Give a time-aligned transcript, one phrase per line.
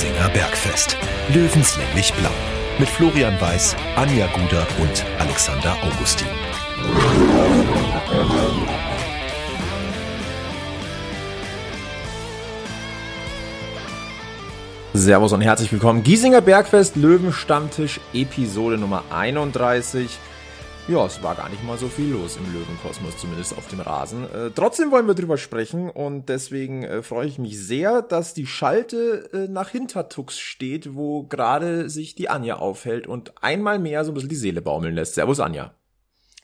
[0.00, 0.96] Giesinger Bergfest.
[1.28, 2.30] Löwenslänglich blau.
[2.78, 6.26] Mit Florian Weiß, Anja Guder und Alexander Augustin.
[14.94, 16.02] Servus und herzlich willkommen.
[16.02, 20.18] Giesinger Bergfest Löwenstammtisch Episode Nummer 31.
[20.90, 24.24] Ja, es war gar nicht mal so viel los im Löwenkosmos, zumindest auf dem Rasen.
[24.24, 28.44] Äh, trotzdem wollen wir drüber sprechen und deswegen äh, freue ich mich sehr, dass die
[28.44, 34.10] Schalte äh, nach Hintertux steht, wo gerade sich die Anja aufhält und einmal mehr so
[34.10, 35.14] ein bisschen die Seele baumeln lässt.
[35.14, 35.74] Servus, Anja.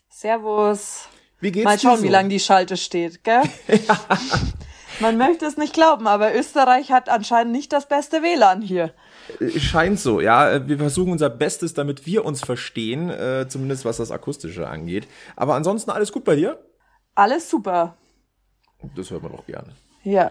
[0.08, 1.08] Servus.
[1.40, 2.04] Wie geht's Mal schauen, so?
[2.04, 3.42] wie lange die Schalte steht, gell?
[5.00, 8.94] Man möchte es nicht glauben, aber Österreich hat anscheinend nicht das beste WLAN hier.
[9.40, 10.50] Äh, Scheint so, ja.
[10.50, 15.08] Äh, Wir versuchen unser Bestes, damit wir uns verstehen, äh, zumindest was das Akustische angeht.
[15.36, 16.58] Aber ansonsten alles gut bei dir?
[17.14, 17.96] Alles super.
[18.94, 19.72] Das hört man doch gerne.
[20.06, 20.30] Ja.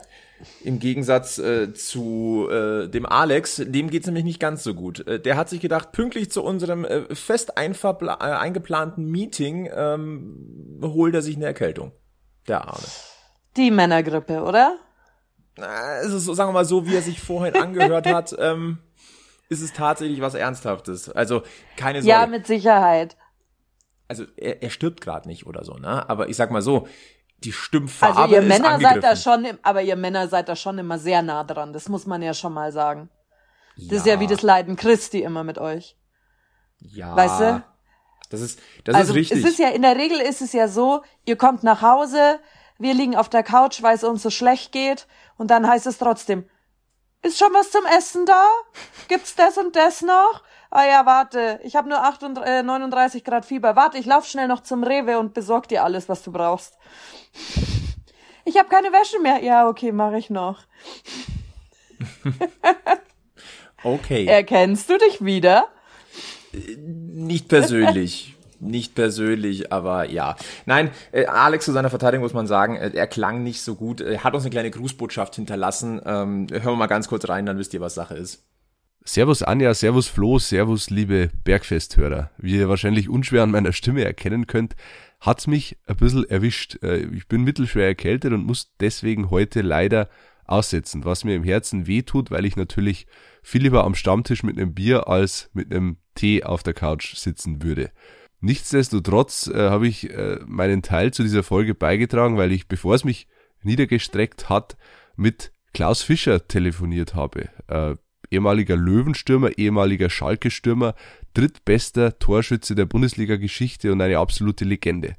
[0.64, 5.06] Im Gegensatz äh, zu äh, dem Alex, dem geht's nämlich nicht ganz so gut.
[5.06, 11.14] Äh, der hat sich gedacht, pünktlich zu unserem äh, fest äh, eingeplanten Meeting ähm, holt
[11.14, 11.92] er sich eine Erkältung.
[12.48, 12.86] Der Arme.
[13.58, 14.78] Die Männergrippe, oder?
[16.02, 18.80] Es ist so, sagen wir mal so, wie er sich vorhin angehört hat, ähm,
[19.50, 21.10] ist es tatsächlich was Ernsthaftes.
[21.10, 21.44] Also
[21.78, 22.10] keine Sorge.
[22.10, 23.16] Ja, mit Sicherheit.
[24.08, 26.08] also er, er stirbt gerade nicht oder so, ne?
[26.10, 26.88] Aber ich sag mal so,
[27.44, 29.18] die Stimmfarbe Also ihr ist Männer seid da angegriffen.
[29.18, 31.74] schon, aber ihr Männer seid da schon immer sehr nah dran.
[31.74, 33.10] Das muss man ja schon mal sagen.
[33.78, 35.98] Das ist ja wie das Leiden Christi immer mit euch.
[36.80, 37.64] ja, weißt du?
[38.30, 39.44] Das ist, das also ist richtig.
[39.44, 42.40] es ist ja in der Regel ist es ja so, ihr kommt nach Hause,
[42.80, 45.08] wir liegen auf der Couch, weil es uns so schlecht geht
[45.38, 46.46] und dann heißt es trotzdem,
[47.26, 48.48] ist schon was zum Essen da?
[49.08, 50.44] Gibt's das und das noch?
[50.70, 53.76] Ah ja, warte, ich habe nur 38, äh, 39 Grad Fieber.
[53.76, 56.78] Warte, ich lauf schnell noch zum Rewe und besorg dir alles, was du brauchst.
[58.44, 59.44] Ich habe keine Wäsche mehr.
[59.44, 60.60] Ja, okay, mache ich noch.
[63.84, 64.26] okay.
[64.26, 65.68] Erkennst du dich wieder?
[66.52, 68.35] Nicht persönlich.
[68.60, 70.36] Nicht persönlich, aber ja.
[70.66, 74.02] Nein, äh, Alex zu seiner Verteidigung muss man sagen, äh, er klang nicht so gut.
[74.02, 76.02] Er hat uns eine kleine Grußbotschaft hinterlassen.
[76.06, 78.44] Ähm, hören wir mal ganz kurz rein, dann wisst ihr, was Sache ist.
[79.08, 82.32] Servus Anja, Servus Flo, Servus liebe Bergfesthörer.
[82.38, 84.76] Wie ihr wahrscheinlich unschwer an meiner Stimme erkennen könnt,
[85.22, 86.82] hat's mich ein bisschen erwischt.
[86.82, 90.10] Äh, Ich bin mittelschwer erkältet und muss deswegen heute leider
[90.46, 93.08] aussetzen, was mir im Herzen weh tut, weil ich natürlich
[93.44, 97.62] viel lieber am Stammtisch mit einem Bier als mit einem Tee auf der Couch sitzen
[97.62, 97.92] würde.
[98.46, 103.04] Nichtsdestotrotz äh, habe ich äh, meinen Teil zu dieser Folge beigetragen, weil ich, bevor es
[103.04, 103.28] mich
[103.64, 104.78] niedergestreckt hat,
[105.16, 107.50] mit Klaus Fischer telefoniert habe.
[107.66, 107.96] Äh,
[108.30, 110.94] ehemaliger Löwenstürmer, ehemaliger Schalke-Stürmer,
[111.34, 115.16] drittbester Torschütze der Bundesliga-Geschichte und eine absolute Legende.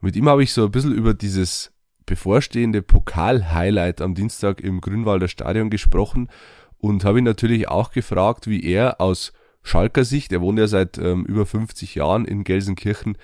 [0.00, 1.72] Mit ihm habe ich so ein bisschen über dieses
[2.06, 6.30] bevorstehende Pokal-Highlight am Dienstag im Grünwalder Stadion gesprochen
[6.78, 9.34] und habe ihn natürlich auch gefragt, wie er aus
[9.66, 13.18] Schalker Sicht, er wohnt ja seit ähm, über 50 Jahren in Gelsenkirchen,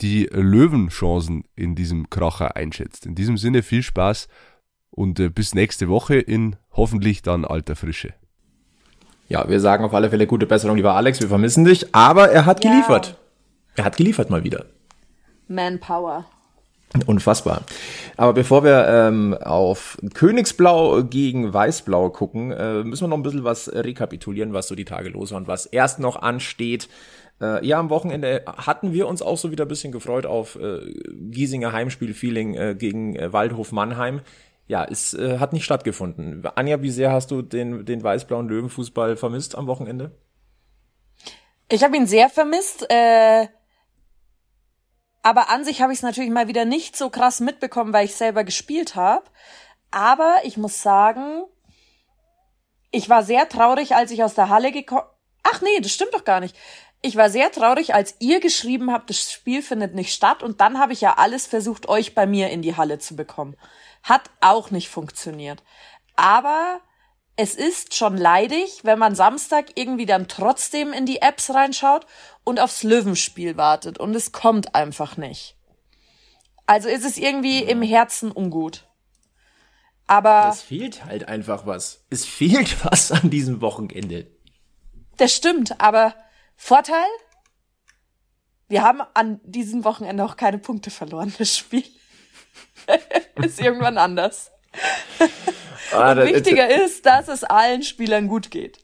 [0.00, 3.06] die Löwenchancen in diesem Kracher einschätzt.
[3.06, 4.28] In diesem Sinne viel Spaß
[4.90, 8.14] und äh, bis nächste Woche in hoffentlich dann alter Frische.
[9.28, 11.20] Ja, wir sagen auf alle Fälle gute Besserung, lieber Alex.
[11.20, 12.70] Wir vermissen dich, aber er hat Ja.
[12.70, 13.16] geliefert.
[13.74, 14.66] Er hat geliefert mal wieder.
[15.48, 16.24] Manpower.
[17.06, 17.62] Unfassbar.
[18.16, 23.44] Aber bevor wir ähm, auf Königsblau gegen Weißblau gucken, äh, müssen wir noch ein bisschen
[23.44, 26.88] was rekapitulieren, was so die Tage los war und was erst noch ansteht.
[27.40, 30.80] Äh, ja, am Wochenende hatten wir uns auch so wieder ein bisschen gefreut auf äh,
[31.30, 34.20] Giesinger Heimspiel-Feeling äh, gegen äh, Waldhof Mannheim.
[34.66, 36.44] Ja, es äh, hat nicht stattgefunden.
[36.56, 40.10] Anja, wie sehr hast du den, den weiß-blauen Löwenfußball vermisst am Wochenende?
[41.70, 42.86] Ich habe ihn sehr vermisst.
[42.88, 43.46] Äh,
[45.22, 48.14] aber an sich habe ich es natürlich mal wieder nicht so krass mitbekommen, weil ich
[48.14, 49.24] selber gespielt habe.
[49.90, 51.44] Aber ich muss sagen,
[52.90, 55.06] ich war sehr traurig, als ich aus der Halle gekommen.
[55.42, 56.56] Ach nee, das stimmt doch gar nicht.
[57.02, 60.42] Ich war sehr traurig, als ihr geschrieben habt, das Spiel findet nicht statt.
[60.42, 63.56] Und dann habe ich ja alles versucht, euch bei mir in die Halle zu bekommen.
[64.02, 65.62] Hat auch nicht funktioniert.
[66.16, 66.80] Aber
[67.42, 72.04] es ist schon leidig, wenn man Samstag irgendwie dann trotzdem in die Apps reinschaut
[72.44, 75.56] und aufs Löwenspiel wartet und es kommt einfach nicht.
[76.66, 78.86] Also ist es irgendwie im Herzen ungut.
[80.06, 82.04] Aber Es fehlt halt einfach was.
[82.10, 84.26] Es fehlt was an diesem Wochenende.
[85.16, 86.14] das stimmt, aber
[86.56, 87.08] Vorteil?
[88.68, 91.84] Wir haben an diesem Wochenende auch keine Punkte verloren, das Spiel.
[93.36, 94.50] ist irgendwann anders.
[95.92, 98.78] Ah, da- Wichtiger ist, dass es allen Spielern gut geht.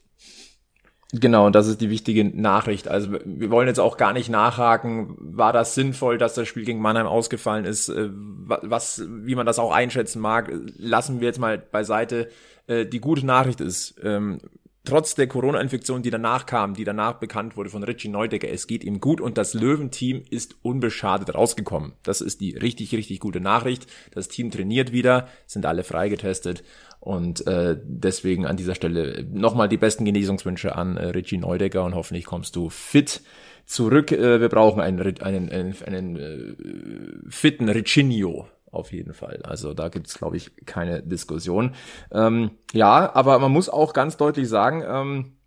[1.13, 2.89] Genau, und das ist die wichtige Nachricht.
[2.89, 6.81] Also wir wollen jetzt auch gar nicht nachhaken, war das sinnvoll, dass das Spiel gegen
[6.81, 11.39] Mannheim ausgefallen ist, äh, wa- was, wie man das auch einschätzen mag, lassen wir jetzt
[11.39, 12.29] mal beiseite.
[12.67, 14.39] Äh, Die gute Nachricht ist, ähm,
[14.87, 18.85] trotz der Corona-Infektion, die danach kam, die danach bekannt wurde von Richie Neudecker, es geht
[18.85, 21.91] ihm gut und das Löwenteam ist unbeschadet rausgekommen.
[22.03, 23.87] Das ist die richtig, richtig gute Nachricht.
[24.11, 26.63] Das Team trainiert wieder, sind alle freigetestet
[27.01, 31.93] und äh, deswegen an dieser Stelle nochmal die besten Genesungswünsche an äh, Richie Neudecker und
[31.93, 33.21] hoffentlich kommst du fit
[33.65, 34.13] zurück.
[34.13, 39.41] Äh, wir brauchen einen, einen, einen, einen äh, fitten Ricinio auf jeden Fall.
[39.43, 41.73] Also da gibt's es, glaube ich, keine Diskussion.
[42.11, 45.37] Ähm, ja, aber man muss auch ganz deutlich sagen, ähm,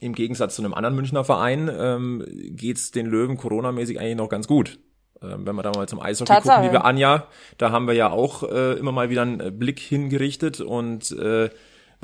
[0.00, 4.46] im Gegensatz zu einem anderen Münchner Verein ähm, geht's den Löwen coronamäßig eigentlich noch ganz
[4.46, 4.78] gut.
[5.22, 6.56] Ähm, wenn wir da mal zum Eishockey Tatsache.
[6.56, 7.28] gucken, liebe Anja,
[7.58, 11.50] da haben wir ja auch äh, immer mal wieder einen Blick hingerichtet und äh,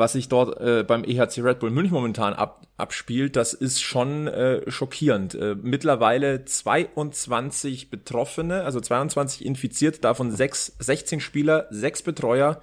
[0.01, 4.27] was sich dort äh, beim EHC Red Bull München momentan ab, abspielt, das ist schon
[4.27, 5.37] äh, schockierend.
[5.37, 12.61] Äh, mittlerweile 22 Betroffene, also 22 infiziert, davon 6, 16 Spieler, 6 Betreuer.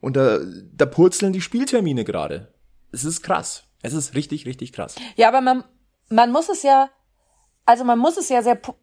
[0.00, 0.38] Und da,
[0.72, 2.54] da purzeln die Spieltermine gerade.
[2.92, 3.64] Es ist krass.
[3.82, 4.94] Es ist richtig, richtig krass.
[5.16, 5.64] Ja, aber man,
[6.08, 6.88] man muss es ja,
[7.66, 8.74] also man muss es ja sehr po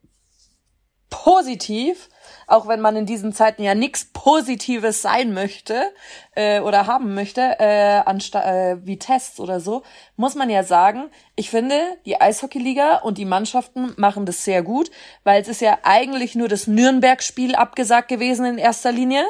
[1.10, 2.10] positiv
[2.48, 5.94] auch wenn man in diesen Zeiten ja nichts Positives sein möchte
[6.36, 9.84] äh, oder haben möchte, äh, äh, wie Tests oder so,
[10.16, 14.92] muss man ja sagen, ich finde, die Eishockeyliga und die Mannschaften machen das sehr gut,
[15.24, 19.26] weil es ist ja eigentlich nur das Nürnberg-Spiel abgesagt gewesen in erster Linie.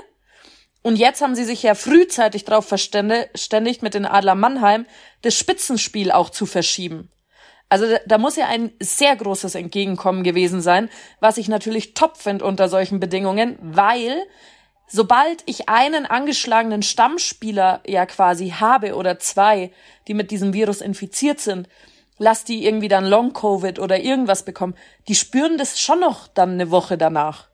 [0.84, 4.86] Und jetzt haben sie sich ja frühzeitig darauf verständigt, mit den Adler Mannheim
[5.24, 7.10] das Spitzenspiel auch zu verschieben.
[7.70, 10.90] Also da muss ja ein sehr großes Entgegenkommen gewesen sein,
[11.20, 14.24] was ich natürlich top finde unter solchen Bedingungen, weil
[14.88, 19.72] sobald ich einen angeschlagenen Stammspieler ja quasi habe oder zwei,
[20.08, 21.68] die mit diesem Virus infiziert sind,
[22.18, 24.76] lass die irgendwie dann Long-Covid oder irgendwas bekommen,
[25.08, 27.50] die spüren das schon noch dann eine Woche danach.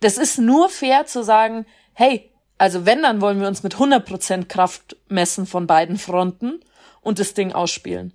[0.00, 4.46] Das ist nur fair zu sagen, hey, also wenn, dann wollen wir uns mit 100%
[4.46, 6.60] Kraft messen von beiden Fronten
[7.00, 8.12] und das Ding ausspielen.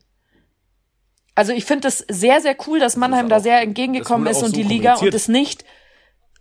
[1.35, 4.49] Also ich finde es sehr, sehr cool, dass Mannheim das da sehr entgegengekommen ist und
[4.49, 5.65] so die Liga und es nicht,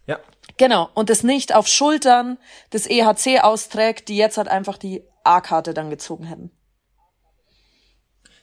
[0.06, 0.20] ja.
[0.56, 2.38] genau, und es nicht auf Schultern
[2.72, 6.52] des EHC austrägt, die jetzt halt einfach die A-Karte dann gezogen hätten.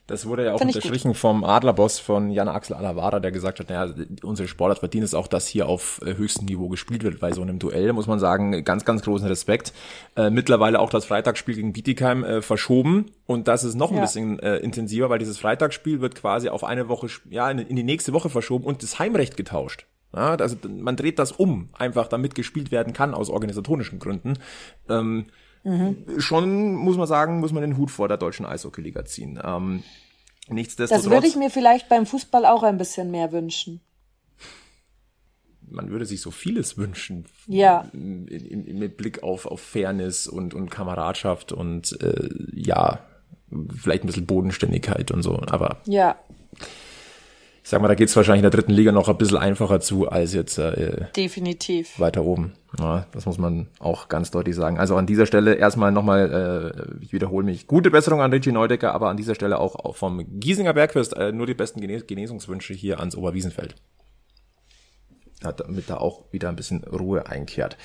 [0.07, 3.93] Das wurde ja auch unterstrichen vom Adlerboss von Jan Axel Alavara, der gesagt hat, naja,
[4.23, 7.19] unsere Sportart verdient es auch, dass hier auf äh, höchstem Niveau gespielt wird.
[7.19, 9.73] Bei so einem Duell muss man sagen, ganz, ganz großen Respekt.
[10.17, 14.01] Äh, mittlerweile auch das Freitagsspiel gegen Bietigheim äh, verschoben und das ist noch ein ja.
[14.01, 17.83] bisschen äh, intensiver, weil dieses Freitagsspiel wird quasi auf eine Woche, ja, in, in die
[17.83, 19.85] nächste Woche verschoben und das Heimrecht getauscht.
[20.13, 24.33] Ja, also man dreht das um, einfach damit gespielt werden kann aus organisatorischen Gründen.
[24.89, 25.27] Ähm,
[25.63, 26.19] Mhm.
[26.19, 29.39] Schon, muss man sagen, muss man den Hut vor der deutschen Eishockeyliga ziehen.
[29.43, 29.83] Ähm,
[30.47, 31.03] nichtsdestotrotz.
[31.03, 33.81] Das würde ich mir vielleicht beim Fußball auch ein bisschen mehr wünschen.
[35.69, 37.25] Man würde sich so vieles wünschen.
[37.47, 37.89] Ja.
[37.93, 42.99] Mit Blick auf, auf Fairness und, und Kameradschaft und äh, ja,
[43.73, 45.39] vielleicht ein bisschen Bodenständigkeit und so.
[45.47, 46.17] Aber ja
[47.63, 50.09] ich sag mal, da geht's wahrscheinlich in der dritten Liga noch ein bisschen einfacher zu
[50.09, 52.53] als jetzt äh, definitiv weiter oben.
[52.79, 54.79] Ja, das muss man auch ganz deutlich sagen.
[54.79, 58.93] Also an dieser Stelle erstmal nochmal, äh, ich wiederhole mich, gute Besserung an Richie Neudecker,
[58.93, 62.73] aber an dieser Stelle auch, auch vom Giesinger Bergfest äh, nur die besten Genes Genesungswünsche
[62.73, 63.75] hier ans Oberwiesenfeld.
[65.41, 67.77] Damit da auch wieder ein bisschen Ruhe einkehrt.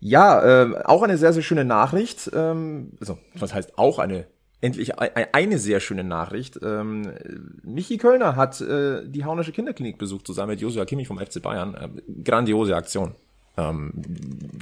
[0.00, 2.30] Ja, äh, auch eine sehr, sehr schöne Nachricht.
[2.34, 4.26] Ähm, also, was heißt auch eine
[4.64, 6.58] endlich eine sehr schöne Nachricht.
[6.62, 7.12] Ähm,
[7.62, 11.74] Michi Kölner hat äh, die Haunische Kinderklinik besucht, zusammen mit Josua Kimmich vom FC Bayern.
[11.74, 13.14] Äh, grandiose Aktion.
[13.56, 13.92] Ähm,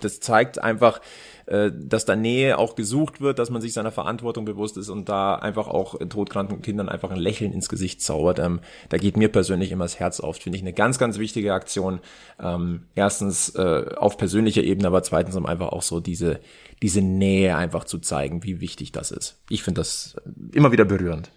[0.00, 1.00] das zeigt einfach,
[1.46, 5.08] äh, dass da Nähe auch gesucht wird, dass man sich seiner Verantwortung bewusst ist und
[5.08, 8.38] da einfach auch todkranken Kindern einfach ein Lächeln ins Gesicht zaubert.
[8.38, 10.36] Ähm, da geht mir persönlich immer das Herz auf.
[10.36, 12.00] Finde ich eine ganz, ganz wichtige Aktion.
[12.40, 16.40] Ähm, erstens äh, auf persönlicher Ebene, aber zweitens um einfach auch so diese,
[16.82, 19.40] diese Nähe einfach zu zeigen, wie wichtig das ist.
[19.48, 20.16] Ich finde das
[20.52, 21.30] immer wieder berührend.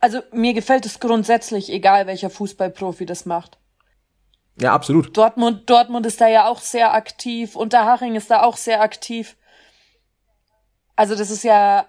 [0.00, 3.58] Also mir gefällt es grundsätzlich, egal welcher Fußballprofi das macht.
[4.60, 5.16] Ja, absolut.
[5.16, 9.36] Dortmund, Dortmund ist da ja auch sehr aktiv, Unterhaching ist da auch sehr aktiv.
[10.96, 11.86] Also das ist ja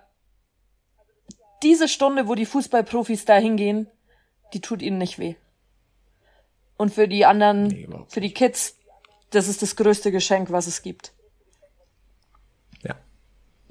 [1.62, 3.88] diese Stunde, wo die Fußballprofis da hingehen,
[4.54, 5.36] die tut ihnen nicht weh.
[6.78, 8.78] Und für die anderen, nee, für die Kids,
[9.30, 11.14] das ist das größte Geschenk, was es gibt.
[12.84, 12.96] Ja,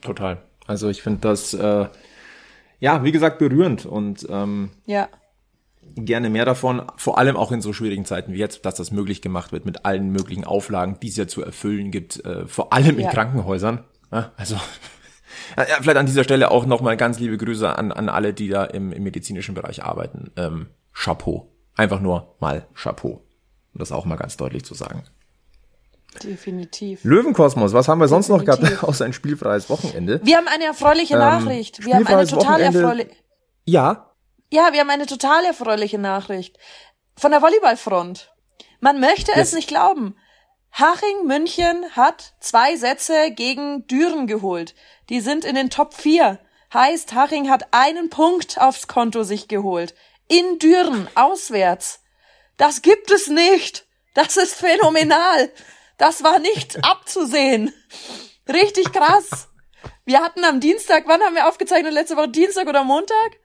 [0.01, 0.43] total.
[0.67, 1.89] Also ich finde das, äh,
[2.79, 5.09] ja, wie gesagt, berührend und ähm, ja
[5.97, 9.23] gerne mehr davon, vor allem auch in so schwierigen Zeiten wie jetzt, dass das möglich
[9.23, 12.99] gemacht wird mit allen möglichen Auflagen, die es ja zu erfüllen gibt, äh, vor allem
[12.99, 13.11] in ja.
[13.11, 13.85] Krankenhäusern.
[14.13, 14.55] Ja, also
[15.57, 18.65] ja, vielleicht an dieser Stelle auch nochmal ganz liebe Grüße an, an alle, die da
[18.65, 20.31] im, im medizinischen Bereich arbeiten.
[20.37, 21.51] Ähm, Chapeau.
[21.77, 23.25] Einfach nur mal Chapeau.
[23.73, 25.03] Um das auch mal ganz deutlich zu sagen.
[26.23, 27.03] Definitiv.
[27.03, 28.69] Löwenkosmos, was haben wir sonst noch Definitiv.
[28.69, 30.21] gehabt außer ein spielfreies Wochenende?
[30.23, 31.85] Wir haben eine erfreuliche Ähm, Nachricht.
[31.85, 33.11] Wir haben eine total erfreuliche.
[33.65, 34.14] Ja,
[34.51, 36.59] Ja, wir haben eine total erfreuliche Nachricht.
[37.17, 38.33] Von der Volleyballfront.
[38.81, 39.53] Man möchte es Yes.
[39.55, 40.17] nicht glauben.
[40.73, 44.75] Haching München hat zwei Sätze gegen Düren geholt.
[45.09, 46.41] Die sind in den Top 4.
[46.73, 49.95] Heißt, Haching hat einen Punkt aufs Konto sich geholt.
[50.29, 52.01] In Düren, auswärts.
[52.57, 53.87] Das gibt es nicht.
[54.15, 55.51] Das ist phänomenal.
[55.99, 57.73] Das war nicht abzusehen.
[58.49, 59.49] Richtig krass.
[60.05, 61.93] Wir hatten am Dienstag, wann haben wir aufgezeichnet?
[61.93, 63.37] Letzte Woche Dienstag oder Montag?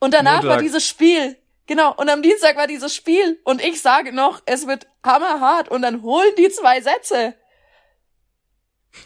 [0.00, 0.62] Und danach war Montag.
[0.62, 1.36] dieses Spiel.
[1.66, 1.94] Genau.
[1.94, 3.40] Und am Dienstag war dieses Spiel.
[3.44, 5.68] Und ich sage noch, es wird hammerhart.
[5.68, 7.34] Und dann holen die zwei Sätze.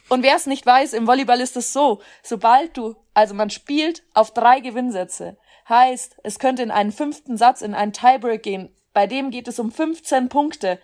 [0.08, 4.02] Und wer es nicht weiß, im Volleyball ist es so, sobald du, also man spielt
[4.14, 5.36] auf drei Gewinnsätze,
[5.68, 9.58] heißt, es könnte in einen fünften Satz, in einen Tiebreak gehen, bei dem geht es
[9.58, 10.78] um 15 Punkte.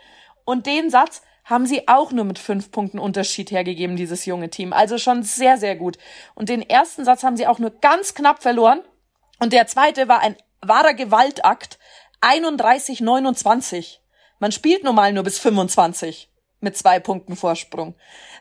[0.44, 4.72] Und den Satz haben sie auch nur mit fünf Punkten Unterschied hergegeben, dieses junge Team.
[4.72, 5.96] Also schon sehr, sehr gut.
[6.34, 8.82] Und den ersten Satz haben sie auch nur ganz knapp verloren.
[9.40, 11.78] Und der zweite war ein wahrer Gewaltakt.
[12.22, 13.98] 31-29.
[14.38, 16.30] Man spielt normal nur bis 25
[16.60, 17.94] mit zwei Punkten Vorsprung.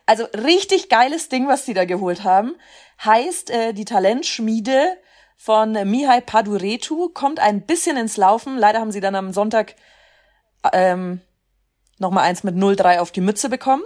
[0.06, 2.54] Also richtig geiles Ding, was die da geholt haben.
[3.04, 4.96] Heißt, äh, die Talentschmiede
[5.36, 8.58] von Mihai Paduretu kommt ein bisschen ins Laufen.
[8.58, 9.74] Leider haben sie dann am Sonntag
[10.74, 11.20] ähm,
[11.98, 13.82] nochmal eins mit 0-3 auf die Mütze bekommen.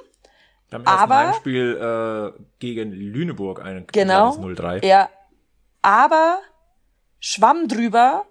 [0.70, 4.32] beim ersten Aber- Heimspiel äh, gegen Lüneburg ein Genau.
[4.32, 4.84] glattes 0-3.
[4.84, 5.10] Ja.
[5.82, 6.38] Aber
[7.24, 8.26] schwamm drüber.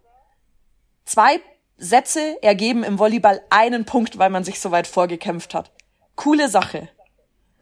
[1.04, 1.40] Zwei
[1.78, 5.72] Sätze ergeben im Volleyball einen Punkt, weil man sich so weit vorgekämpft hat.
[6.16, 6.90] Coole Sache.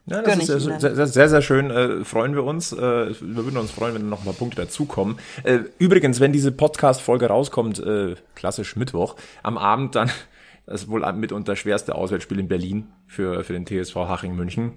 [0.04, 1.70] Ja, das Gönn ist sehr, sehr, sehr, sehr, schön.
[1.70, 2.72] Äh, freuen wir uns.
[2.72, 5.18] Äh, wir würden uns freuen, wenn noch ein paar Punkte dazukommen.
[5.44, 10.10] Äh, übrigens, wenn diese Podcast-Folge rauskommt, äh, klassisch Mittwoch, am Abend dann,
[10.66, 14.74] das ist wohl mitunter schwerste Auswärtsspiel in Berlin für, für den TSV Haching München.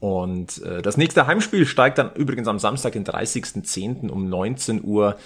[0.00, 4.10] Und äh, das nächste Heimspiel steigt dann übrigens am Samstag, den 30.10.
[4.10, 5.16] um 19 Uhr.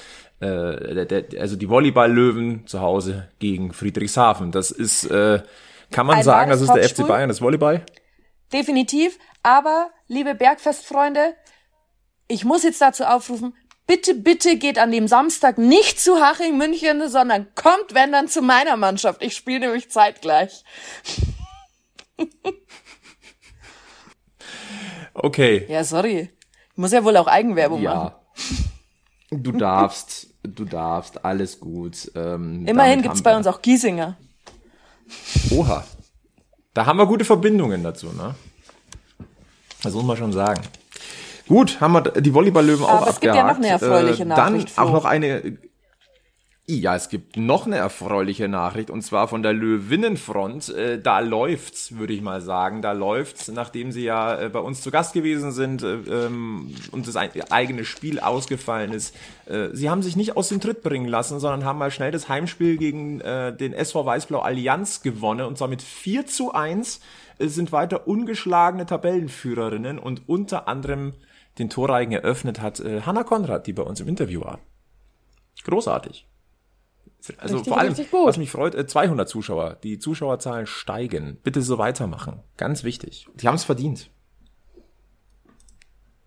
[0.40, 4.52] Äh, der, der, also die Volleyball-Löwen zu Hause gegen Friedrichshafen.
[4.52, 5.42] Das ist, äh,
[5.90, 7.06] kann man Ein sagen, das ist der FC.
[7.06, 7.84] Bayern, das Volleyball?
[8.52, 9.18] Definitiv.
[9.42, 11.34] Aber, liebe Bergfestfreunde,
[12.28, 13.54] ich muss jetzt dazu aufrufen,
[13.86, 18.40] bitte, bitte geht an dem Samstag nicht zu Haching München, sondern kommt, wenn dann zu
[18.40, 19.22] meiner Mannschaft.
[19.22, 20.64] Ich spiele nämlich zeitgleich.
[25.22, 25.66] Okay.
[25.68, 26.30] Ja, sorry.
[26.72, 28.10] Ich muss ja wohl auch Eigenwerbung machen.
[28.12, 29.36] Ja.
[29.36, 32.10] Du darfst, du darfst, alles gut.
[32.14, 34.16] Ähm, Immerhin gibt's bei uns auch Giesinger.
[35.50, 35.84] Oha.
[36.74, 38.34] Da haben wir gute Verbindungen dazu, ne?
[39.82, 40.62] Das muss man schon sagen.
[41.48, 43.82] Gut, haben wir die Volleyball-Löwen auch Aber es gibt ja noch abgehakt.
[43.82, 45.58] eine erfreuliche Äh, Nachricht, Dann auch noch eine.
[46.72, 50.68] Ja, es gibt noch eine erfreuliche Nachricht und zwar von der Löwinnenfront.
[50.68, 52.80] Äh, da läuft's, würde ich mal sagen.
[52.80, 57.08] Da läuft's, nachdem sie ja äh, bei uns zu Gast gewesen sind äh, ähm, und
[57.08, 59.16] das eigene Spiel ausgefallen ist.
[59.72, 62.76] Sie haben sich nicht aus dem Tritt bringen lassen, sondern haben mal schnell das Heimspiel
[62.76, 67.00] gegen den SV Weißblau Allianz gewonnen und zwar mit 4 zu 1
[67.38, 71.14] äh, sind weiter ungeschlagene Tabellenführerinnen und unter anderem
[71.58, 74.60] den Torreigen eröffnet hat Hanna Konrad, die bei uns im Interview war.
[75.64, 76.28] Großartig.
[77.38, 77.96] Also Richtig, vor allem,
[78.26, 79.76] was mich freut, äh, 200 Zuschauer.
[79.82, 81.38] Die Zuschauerzahlen steigen.
[81.42, 82.40] Bitte so weitermachen.
[82.56, 83.26] Ganz wichtig.
[83.34, 84.10] Die haben es verdient.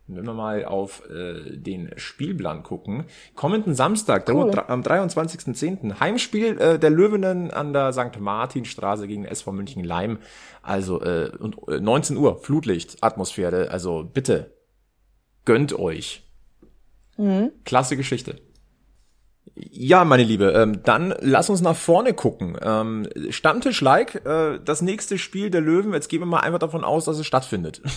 [0.08, 3.06] Wenn wir mal auf äh, den Spielplan gucken.
[3.36, 4.52] Kommenden Samstag, Cool.
[4.68, 6.00] am 23.10.
[6.00, 8.20] Heimspiel äh, der Löwinnen an der St.
[8.20, 10.20] Martinstraße gegen SV München Leim.
[10.62, 13.72] Also äh, und, äh, 19 Uhr, Flutlicht, Atmosphäre.
[13.72, 14.54] Also bitte,
[15.46, 16.28] gönnt euch.
[17.64, 18.42] Klasse Geschichte.
[19.56, 22.58] Ja, meine Liebe, ähm, dann lass uns nach vorne gucken.
[22.62, 26.84] Ähm, Stammtisch Like, äh, das nächste Spiel der Löwen, jetzt gehen wir mal einfach davon
[26.84, 27.82] aus, dass es stattfindet.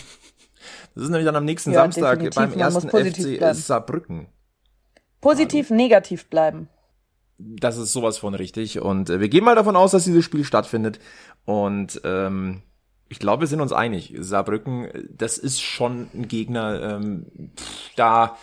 [0.94, 3.54] Das ist nämlich dann am nächsten Ja, Samstag beim ersten FC bleiben.
[3.54, 4.28] Saarbrücken.
[5.20, 6.70] Positiv, negativ bleiben.
[7.38, 8.80] Das ist sowas von richtig.
[8.80, 10.98] Und äh, wir gehen mal davon aus, dass dieses Spiel stattfindet.
[11.44, 12.62] Und ähm,
[13.10, 14.14] ich glaube, wir sind uns einig.
[14.18, 18.38] Saarbrücken, äh, das ist schon ein Gegner, ähm, pff, da.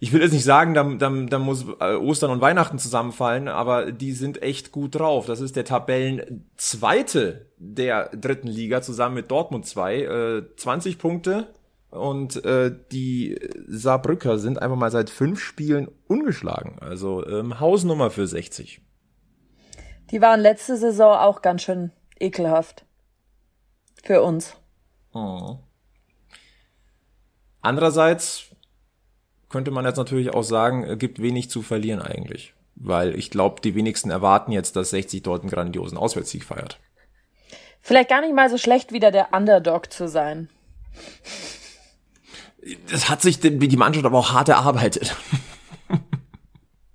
[0.00, 3.92] Ich will jetzt nicht sagen, da, da, da muss äh, Ostern und Weihnachten zusammenfallen, aber
[3.92, 5.26] die sind echt gut drauf.
[5.26, 9.96] Das ist der Tabellenzweite der dritten Liga zusammen mit Dortmund 2.
[9.96, 11.54] Äh, 20 Punkte
[11.90, 16.78] und äh, die Saarbrücker sind einfach mal seit fünf Spielen ungeschlagen.
[16.80, 18.80] Also ähm, Hausnummer für 60.
[20.10, 22.84] Die waren letzte Saison auch ganz schön ekelhaft.
[24.02, 24.56] Für uns.
[27.62, 28.53] Andererseits
[29.54, 32.54] könnte man jetzt natürlich auch sagen, äh, gibt wenig zu verlieren eigentlich.
[32.74, 36.80] Weil ich glaube, die wenigsten erwarten jetzt, dass 60 dort einen grandiosen Auswärtssieg feiert.
[37.80, 40.48] Vielleicht gar nicht mal so schlecht, wieder der Underdog zu sein.
[42.90, 45.14] Das hat sich die Mannschaft aber auch hart erarbeitet.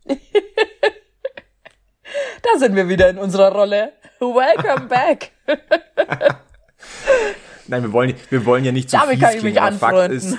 [0.05, 0.17] da
[2.57, 3.93] sind wir wieder in unserer Rolle.
[4.19, 5.31] Welcome back.
[7.67, 9.77] Nein, wir wollen, wir wollen ja nicht zu Damit fies kann ich klingen, mich aber
[9.77, 10.17] Fakt anfreunden.
[10.17, 10.37] ist,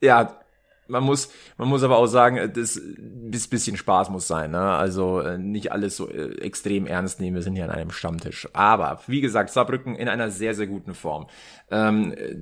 [0.00, 0.40] ja,
[0.88, 4.60] man muss, man muss aber auch sagen, das ein bisschen Spaß muss sein, ne?
[4.60, 7.36] Also äh, nicht alles so äh, extrem ernst nehmen.
[7.36, 8.48] Wir sind hier an einem Stammtisch.
[8.52, 11.26] Aber wie gesagt, Saarbrücken in einer sehr, sehr guten Form.
[11.70, 12.34] Ähm, äh,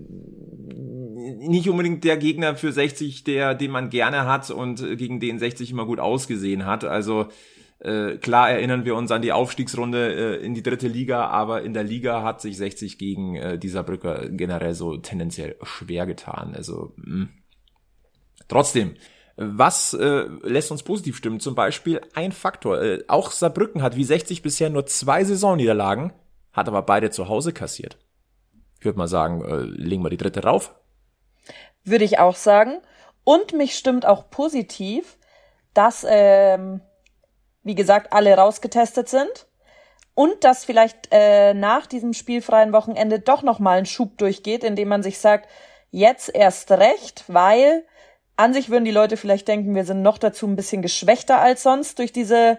[1.48, 5.38] nicht unbedingt der Gegner für 60, der, den man gerne hat und äh, gegen den
[5.38, 6.84] 60 immer gut ausgesehen hat.
[6.84, 7.28] Also
[7.84, 11.74] äh, klar erinnern wir uns an die Aufstiegsrunde äh, in die dritte Liga, aber in
[11.74, 16.54] der Liga hat sich 60 gegen äh, die Saarbrücker generell so tendenziell schwer getan.
[16.54, 17.28] Also mh.
[18.48, 18.96] Trotzdem,
[19.36, 21.40] was äh, lässt uns positiv stimmen?
[21.40, 22.80] Zum Beispiel ein Faktor.
[22.80, 26.12] Äh, auch Saarbrücken hat wie 60 bisher nur zwei Saisonniederlagen,
[26.52, 27.98] hat aber beide zu Hause kassiert.
[28.78, 30.74] Ich würde mal sagen, äh, legen wir die dritte rauf.
[31.82, 32.80] Würde ich auch sagen.
[33.24, 35.18] Und mich stimmt auch positiv,
[35.72, 36.80] dass, ähm,
[37.62, 39.46] wie gesagt, alle rausgetestet sind.
[40.14, 45.02] Und dass vielleicht äh, nach diesem spielfreien Wochenende doch nochmal ein Schub durchgeht, indem man
[45.02, 45.48] sich sagt,
[45.90, 47.84] jetzt erst recht, weil
[48.36, 51.62] an sich würden die Leute vielleicht denken, wir sind noch dazu ein bisschen geschwächter als
[51.62, 52.58] sonst durch diese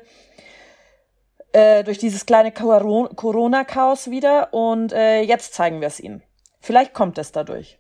[1.53, 6.21] äh, durch dieses kleine Coro- Corona-Chaos wieder und äh, jetzt zeigen wir es ihnen.
[6.59, 7.79] Vielleicht kommt es dadurch.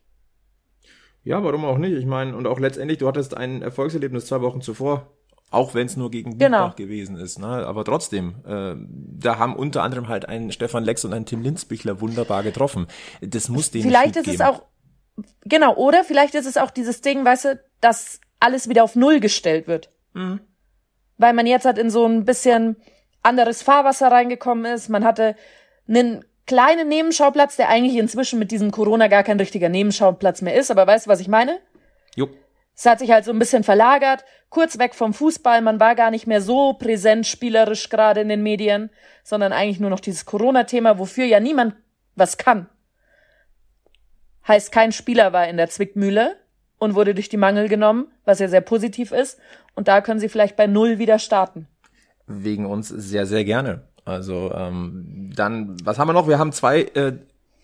[1.23, 1.93] Ja, warum auch nicht?
[1.93, 5.07] Ich meine, und auch letztendlich, du hattest ein Erfolgserlebnis zwei Wochen zuvor,
[5.49, 6.59] auch wenn es nur gegen Genau.
[6.59, 7.47] Bielbach gewesen ist, ne?
[7.47, 8.75] Aber trotzdem, äh,
[9.19, 12.85] da haben unter anderem halt einen Stefan Lex und einen Tim Linzbichler wunderbar getroffen.
[13.21, 14.43] Das muss denen Vielleicht ist es geben.
[14.43, 14.61] auch
[15.45, 19.19] genau, oder vielleicht ist es auch dieses Ding, weißt du, dass alles wieder auf Null
[19.19, 19.89] gestellt wird.
[20.13, 20.39] Mhm.
[21.17, 22.75] Weil man jetzt halt in so ein bisschen
[23.23, 24.89] anderes Fahrwasser reingekommen ist.
[24.89, 25.35] Man hatte
[25.87, 30.71] einen kleinen Nebenschauplatz, der eigentlich inzwischen mit diesem Corona gar kein richtiger Nebenschauplatz mehr ist.
[30.71, 31.59] Aber weißt du, was ich meine?
[32.15, 32.29] Jo.
[32.75, 35.61] Es hat sich halt so ein bisschen verlagert, kurz weg vom Fußball.
[35.61, 38.89] Man war gar nicht mehr so präsent spielerisch gerade in den Medien,
[39.23, 41.75] sondern eigentlich nur noch dieses Corona-Thema, wofür ja niemand
[42.15, 42.69] was kann.
[44.47, 46.35] Heißt, kein Spieler war in der Zwickmühle
[46.77, 49.39] und wurde durch die Mangel genommen, was ja sehr positiv ist.
[49.73, 51.67] Und da können sie vielleicht bei Null wieder starten.
[52.27, 53.83] wegen uns sehr, sehr gerne.
[54.03, 56.27] Also ähm, dann, was haben wir noch?
[56.27, 57.13] Wir haben zwei äh,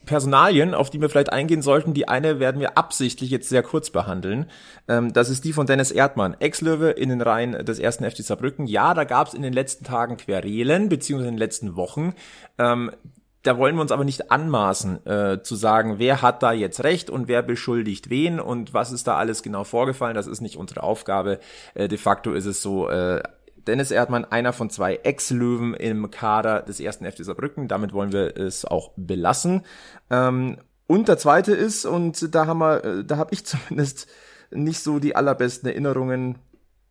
[0.06, 1.94] Personalien, auf die wir vielleicht eingehen sollten.
[1.94, 4.48] Die eine werden wir absichtlich jetzt sehr kurz behandeln.
[4.88, 8.66] Ähm, das ist die von Dennis Erdmann, Ex-Löwe in den Reihen des ersten FC Saarbrücken.
[8.66, 12.14] Ja, da gab es in den letzten Tagen Querelen, beziehungsweise in den letzten Wochen.
[12.58, 12.92] Ähm,
[13.44, 17.10] da wollen wir uns aber nicht anmaßen, äh, zu sagen, wer hat da jetzt recht
[17.10, 20.16] und wer beschuldigt wen und was ist da alles genau vorgefallen.
[20.16, 21.40] Das ist nicht unsere Aufgabe.
[21.74, 23.22] Äh, de facto ist es so, äh,
[23.68, 27.68] Dennis Erdmann, einer von zwei Ex-Löwen im Kader des ersten FC Saarbrücken.
[27.68, 29.64] Damit wollen wir es auch belassen.
[30.10, 34.08] Ähm, und der zweite ist, und da haben wir, äh, da habe ich zumindest
[34.52, 36.38] nicht so die allerbesten Erinnerungen.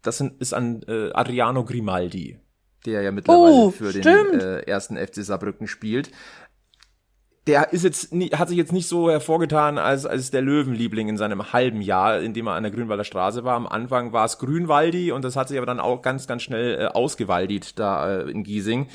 [0.02, 2.38] Das ist an äh, Adriano Grimaldi,
[2.86, 4.42] der ja mittlerweile Oh, für den stimmt.
[4.42, 6.10] äh, ersten FC Saarbrücken spielt.
[7.46, 11.16] Der ist jetzt nie, hat sich jetzt nicht so hervorgetan als, als der Löwenliebling in
[11.16, 13.56] seinem halben Jahr, in dem er an der Grünwalder Straße war.
[13.56, 16.78] Am Anfang war es Grünwaldi und das hat sich aber dann auch ganz, ganz schnell
[16.78, 18.88] äh, ausgewaldigt da äh, in Giesing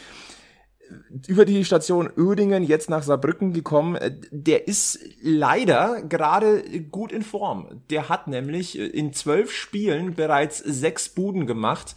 [1.28, 3.96] über die Station Oerdingen jetzt nach Saarbrücken gekommen.
[3.96, 7.82] Äh, Der ist leider gerade gut in Form.
[7.90, 11.96] Der hat nämlich äh, in zwölf Spielen bereits sechs Buden gemacht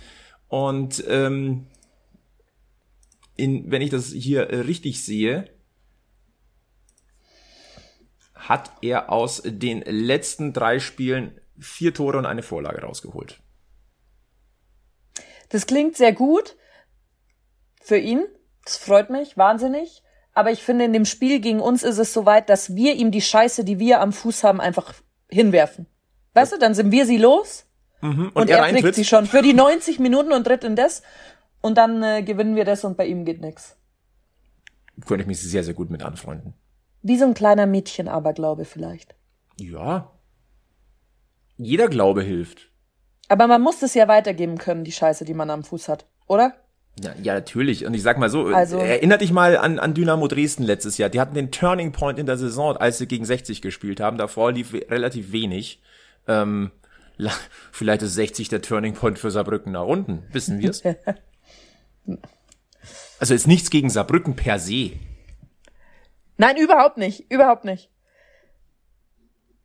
[0.49, 1.67] und ähm,
[3.39, 5.49] in, wenn ich das hier äh, richtig sehe,
[8.35, 13.41] hat er aus den letzten drei Spielen vier Tore und eine Vorlage rausgeholt.
[15.49, 16.57] Das klingt sehr gut
[17.81, 18.27] für ihn.
[18.65, 20.03] Das freut mich wahnsinnig.
[20.35, 23.23] Aber ich finde, in dem Spiel gegen uns ist es soweit, dass wir ihm die
[23.23, 24.95] Scheiße, die wir am Fuß haben, einfach
[25.29, 25.87] hinwerfen.
[26.35, 27.67] Weißt du, dann sind wir sie los
[28.01, 31.03] Und, und, er, kriegt sie schon für die 90 Minuten und tritt in das.
[31.61, 33.77] Und dann äh, gewinnen wir das und bei ihm geht nix.
[35.07, 36.55] könnte ich mich sehr, sehr gut mit anfreunden.
[37.03, 39.15] Wie so ein kleiner Mädchen-Aberglaube vielleicht.
[39.59, 40.13] Ja.
[41.57, 42.71] Jeder Glaube hilft.
[43.29, 46.55] Aber man muss es ja weitergeben können, die Scheiße, die man am Fuß hat, oder?
[47.01, 47.85] Ja, ja, natürlich.
[47.87, 51.11] Und ich sag mal so, Also- erinnert dich mal an, an Dynamo Dresden letztes Jahr.
[51.11, 54.19] Die hatten den Turning Point in der Saison, als sie gegen 60 gespielt haben.
[54.19, 55.83] Davor lief relativ wenig.
[56.27, 56.71] Ähm,
[57.73, 60.25] vielleicht ist 60 der Turning Point für Saarbrücken nach unten.
[60.33, 60.83] Wissen wir es?
[63.21, 64.93] also ist nichts gegen Saarbrücken per se.
[66.37, 67.31] Nein, überhaupt nicht.
[67.33, 67.91] Überhaupt nicht.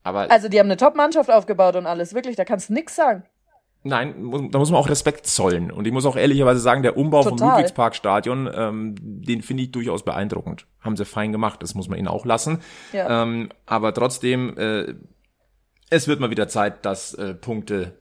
[0.03, 2.13] Aber Also die haben eine Top-Mannschaft aufgebaut und alles.
[2.13, 3.23] Wirklich, da kannst du nix sagen.
[3.86, 5.69] Nein, da muss man auch Respekt zollen.
[5.69, 7.38] Und ich muss auch ehrlicherweise sagen, der Umbau Total.
[7.38, 10.67] vom Ludwigsparkstadion, ähm, den finde ich durchaus beeindruckend.
[10.79, 12.60] Haben sie fein gemacht, das muss man ihnen auch lassen.
[12.93, 13.23] Ja.
[13.23, 14.93] Ähm, aber trotzdem, äh,
[15.89, 17.97] es wird mal wieder Zeit, dass äh, Punkte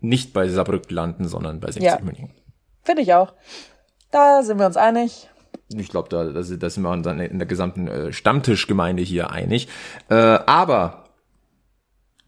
[0.00, 1.98] nicht bei Saarbrücken landen, sondern bei 60 Ja.
[2.00, 2.30] München.
[2.84, 3.32] Finde ich auch.
[4.10, 5.28] Da sind wir uns einig.
[5.68, 9.68] Ich glaube, da, da, sind- wir uns in der gesamten äh, Stammtischgemeinde hier einig.
[10.08, 11.04] Äh, aber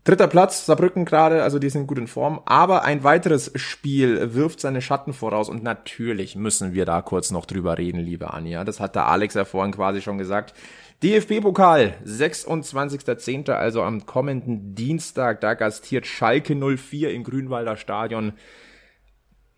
[0.05, 2.41] dritter Platz, Saarbrücken gerade, also die sind gut in Form.
[2.47, 7.45] Aber ein weiteres Spiel wirft seine Schatten voraus und natürlich müssen wir da kurz noch
[7.45, 8.65] drüber reden, liebe Anja.
[8.65, 10.55] Das hat der Alex ja vorhin quasi schon gesagt.
[11.03, 18.33] DFB-Pokal, 26.10., also am kommenden Dienstag, da gastiert Schalke 04 im Grünwalder Stadion.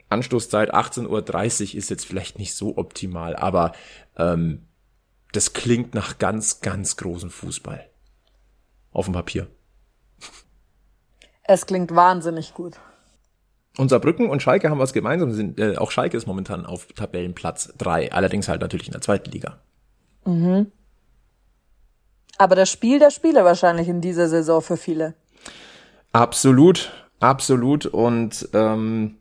[0.08, 3.72] Anstoßzeit 18.30 Uhr ist jetzt vielleicht nicht so optimal, aber
[4.16, 4.66] ähm,
[5.32, 7.86] das klingt nach ganz, ganz großem Fußball.
[8.92, 9.46] Auf dem Papier.
[11.44, 12.76] Es klingt wahnsinnig gut.
[13.76, 15.30] Und Saarbrücken und Schalke haben was gemeinsam.
[15.32, 19.30] Sind, äh, auch Schalke ist momentan auf Tabellenplatz 3, allerdings halt natürlich in der zweiten
[19.30, 19.58] Liga.
[22.38, 25.14] Aber das Spiel der Spiele wahrscheinlich in dieser Saison für viele.
[26.12, 26.90] Absolut,
[27.20, 27.86] absolut.
[27.86, 29.17] Und ähm,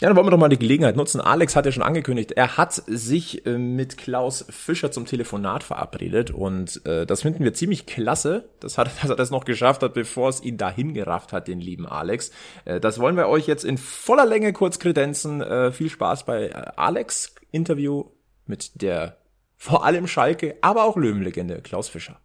[0.00, 1.20] ja, dann wollen wir doch mal die Gelegenheit nutzen.
[1.20, 6.30] Alex hat ja schon angekündigt, er hat sich äh, mit Klaus Fischer zum Telefonat verabredet
[6.30, 9.94] und äh, das finden wir ziemlich klasse, das hat, dass er das noch geschafft hat,
[9.94, 12.30] bevor es ihn dahin gerafft hat, den lieben Alex.
[12.64, 15.40] Äh, das wollen wir euch jetzt in voller Länge kurz kredenzen.
[15.40, 18.04] Äh, viel Spaß bei äh, Alex Interview
[18.46, 19.18] mit der
[19.56, 22.20] vor allem Schalke, aber auch Löwenlegende Klaus Fischer.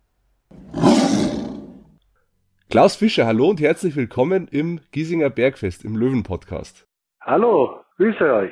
[2.69, 6.85] Klaus Fischer, hallo und herzlich willkommen im Giesinger Bergfest, im Löwen-Podcast.
[7.25, 8.51] Hallo, grüße euch.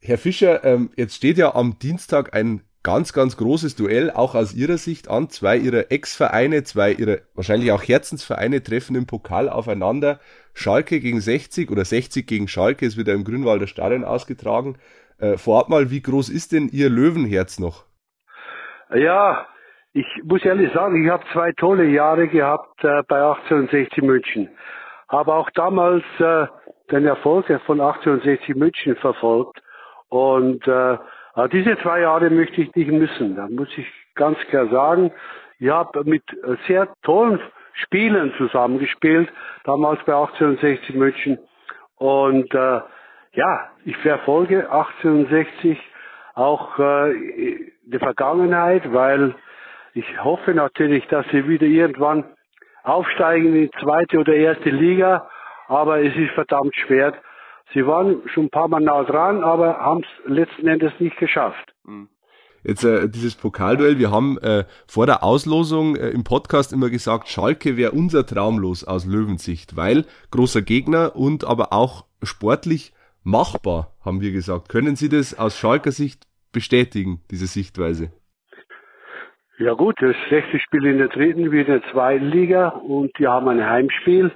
[0.00, 4.54] Herr Fischer, ähm, jetzt steht ja am Dienstag ein ganz, ganz großes Duell, auch aus
[4.54, 5.28] Ihrer Sicht an.
[5.28, 10.18] Zwei Ihrer Ex-Vereine, zwei Ihrer wahrscheinlich auch Herzensvereine treffen im Pokal aufeinander.
[10.54, 14.78] Schalke gegen 60 oder 60 gegen Schalke, es wird ja im Grünwalder Stadion ausgetragen.
[15.18, 17.84] Äh, vorab mal, wie groß ist denn Ihr Löwenherz noch?
[18.94, 19.46] Ja,
[19.92, 24.48] ich muss ehrlich sagen, ich habe zwei tolle Jahre gehabt äh, bei 1860 München.
[25.08, 26.46] Habe auch damals äh,
[26.90, 29.60] den Erfolg von 1860 München verfolgt.
[30.08, 30.98] Und äh,
[31.36, 33.36] aber diese zwei Jahre möchte ich nicht missen.
[33.36, 35.12] Da muss ich ganz klar sagen,
[35.58, 37.40] ich habe mit äh, sehr tollen
[37.74, 39.28] Spielern zusammengespielt,
[39.64, 41.38] damals bei 1860 München.
[41.96, 42.80] Und äh,
[43.32, 45.78] ja, ich verfolge 1860
[46.34, 49.34] auch äh, der Vergangenheit, weil
[49.92, 52.24] ich hoffe natürlich, dass sie wieder irgendwann
[52.82, 55.28] aufsteigen in die zweite oder erste Liga,
[55.68, 57.14] aber es ist verdammt schwer.
[57.74, 61.74] Sie waren schon ein paar Mal nah dran, aber haben es letzten Endes nicht geschafft.
[62.62, 67.28] Jetzt äh, dieses Pokalduell, wir haben äh, vor der Auslosung äh, im Podcast immer gesagt,
[67.28, 74.20] Schalke wäre unser Traumlos aus Löwensicht, weil großer Gegner und aber auch sportlich machbar, haben
[74.20, 74.68] wir gesagt.
[74.68, 78.10] Können Sie das aus Schalker Sicht bestätigen, diese Sichtweise?
[79.58, 83.26] Ja gut, das sechste Spiel in der dritten wie in der zweiten Liga und die
[83.26, 84.32] haben ein Heimspiel.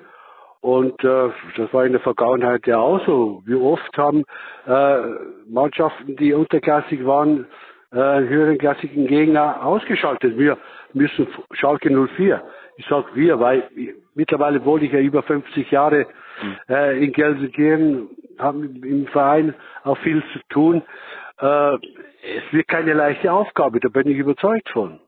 [0.61, 3.43] Und äh, das war in der Vergangenheit ja auch so.
[3.47, 4.25] Wie oft haben
[4.67, 4.97] äh,
[5.49, 7.47] Mannschaften, die unterklassig waren,
[7.93, 10.39] äh, höheren klassigen Gegner ausgeschaltet.
[10.39, 10.59] Wir
[10.93, 12.43] müssen Schalke 04.
[12.77, 13.69] Ich sag wir, weil
[14.15, 16.07] mittlerweile wohne ich ja über 50 Jahre
[16.69, 20.83] äh, in Gelsenkirchen, haben im Verein auch viel zu tun.
[21.39, 25.01] Äh, es wird keine leichte Aufgabe, da bin ich überzeugt von.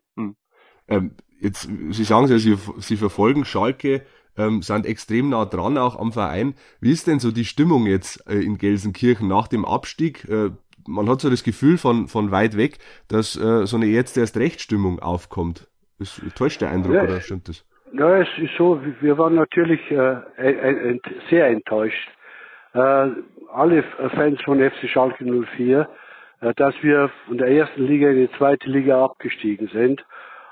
[0.89, 4.03] Ähm, jetzt, Sie sagen ja, Sie, Sie verfolgen Schalke,
[4.37, 6.55] ähm, sind extrem nah dran auch am Verein.
[6.81, 10.29] Wie ist denn so die Stimmung jetzt äh, in Gelsenkirchen nach dem Abstieg?
[10.29, 10.51] Äh,
[10.87, 14.37] man hat so das Gefühl von, von weit weg, dass äh, so eine jetzt erst
[14.37, 15.69] Rechtsstimmung aufkommt.
[15.99, 17.65] Ist, täuscht der Eindruck Ja, oder stimmt das?
[17.93, 22.09] Ja, es ist so, wir waren natürlich äh, ent, sehr enttäuscht.
[22.73, 23.09] Äh,
[23.53, 25.89] alle Fans von FC Schalke 04,
[26.41, 30.05] äh, dass wir von der ersten Liga in die zweite Liga abgestiegen sind.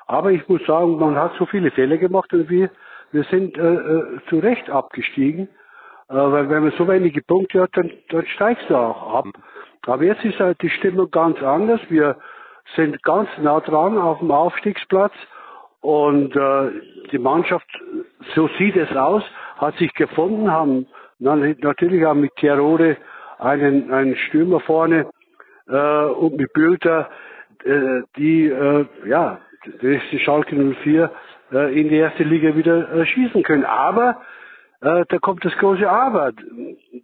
[0.07, 2.71] Aber ich muss sagen, man hat so viele Fehler gemacht und wir,
[3.13, 5.49] wir sind äh, äh, zu Recht abgestiegen.
[6.09, 9.27] Äh, weil wenn man so wenige Punkte hat, dann, dann steigst du auch ab.
[9.87, 11.81] Aber jetzt ist halt die Stimmung ganz anders.
[11.89, 12.17] Wir
[12.77, 15.13] sind ganz nah dran auf dem Aufstiegsplatz.
[15.81, 16.71] Und äh,
[17.11, 17.67] die Mannschaft,
[18.35, 19.23] so sieht es aus,
[19.57, 20.87] hat sich gefunden, haben
[21.19, 22.97] na, natürlich haben mit Tirode
[23.39, 25.07] einen, einen Stürmer vorne
[25.69, 27.11] äh, und mit Bülter,
[27.65, 29.39] äh, die äh, ja
[29.83, 31.11] der ist die Schalke 04
[31.53, 33.65] äh, in die erste Liga wieder äh, schießen können.
[33.65, 34.23] Aber
[34.81, 36.33] äh, da kommt das große Aber.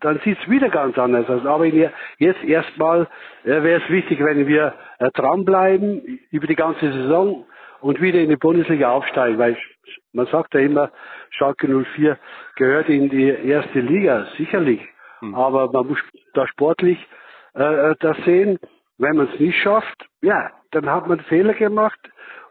[0.00, 1.44] Dann sieht es wieder ganz anders aus.
[1.44, 3.06] Aber in, jetzt erstmal
[3.44, 7.44] äh, wäre es wichtig, wenn wir äh, dranbleiben über die ganze Saison
[7.80, 9.56] und wieder in die Bundesliga aufsteigen, weil
[10.12, 10.90] man sagt ja immer,
[11.30, 12.18] Schalke 04
[12.56, 14.80] gehört in die erste Liga, sicherlich.
[15.20, 15.34] Mhm.
[15.34, 15.98] Aber man muss
[16.32, 16.98] da sportlich
[17.54, 18.58] äh, das sehen.
[18.98, 21.98] Wenn man es nicht schafft, ja, dann hat man Fehler gemacht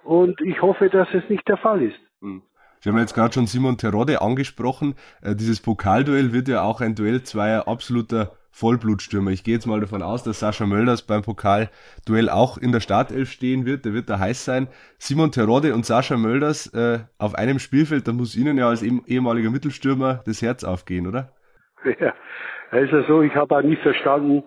[0.05, 1.99] und ich hoffe, dass es nicht der Fall ist.
[2.21, 2.41] Mhm.
[2.79, 4.95] Sie haben jetzt gerade schon Simon Terodde angesprochen.
[5.21, 9.31] Äh, dieses Pokalduell wird ja auch ein Duell zweier absoluter Vollblutstürmer.
[9.31, 13.31] Ich gehe jetzt mal davon aus, dass Sascha Mölders beim Pokalduell auch in der Startelf
[13.31, 13.85] stehen wird.
[13.85, 14.67] Der wird da heiß sein.
[14.97, 19.49] Simon Terodde und Sascha Mölders äh, auf einem Spielfeld, da muss Ihnen ja als ehemaliger
[19.49, 21.33] Mittelstürmer das Herz aufgehen, oder?
[21.99, 22.13] Ja,
[22.71, 24.43] ja so, ich habe auch nicht verstanden,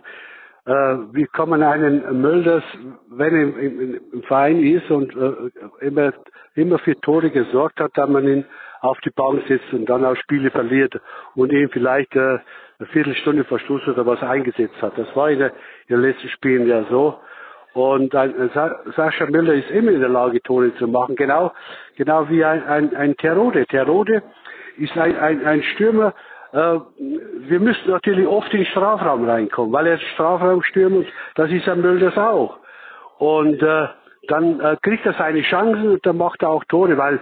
[0.69, 2.63] äh, wie kann man einen Mölders,
[3.09, 6.13] wenn er im, im, im Verein ist und äh, immer,
[6.57, 8.45] immer für Tore gesorgt hat, dass man ihn
[8.83, 11.01] auf die Bank setzt und dann auch Spiele verliert
[11.35, 12.39] und ihn vielleicht äh,
[12.79, 14.93] eine Viertelstunde vor Schluss oder was eingesetzt hat.
[14.99, 15.53] Das war in, der,
[15.87, 17.19] in den letzten Spielen ja so.
[17.73, 18.51] Und ein,
[18.95, 21.53] Sascha Müller ist immer in der Lage, Tore zu machen, genau,
[21.97, 23.65] genau wie ein, ein, ein Terode.
[23.67, 24.23] Terode
[24.77, 26.13] ist ein, ein, ein Stürmer,
[26.53, 31.81] wir müssen natürlich oft in den Strafraum reinkommen, weil er Strafraum stürmt, das ist ein
[31.81, 32.59] Müller das auch.
[33.19, 33.89] Und äh,
[34.29, 37.21] dann äh, kriegt er seine Chancen und dann macht er auch Tore, weil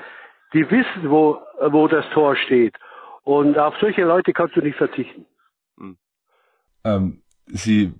[0.53, 1.39] die wissen, wo,
[1.71, 2.75] wo das Tor steht.
[3.23, 5.27] Und auf solche Leute kannst du nicht verzichten.
[5.79, 5.97] Hm.
[6.85, 7.93] Ähm, Sie,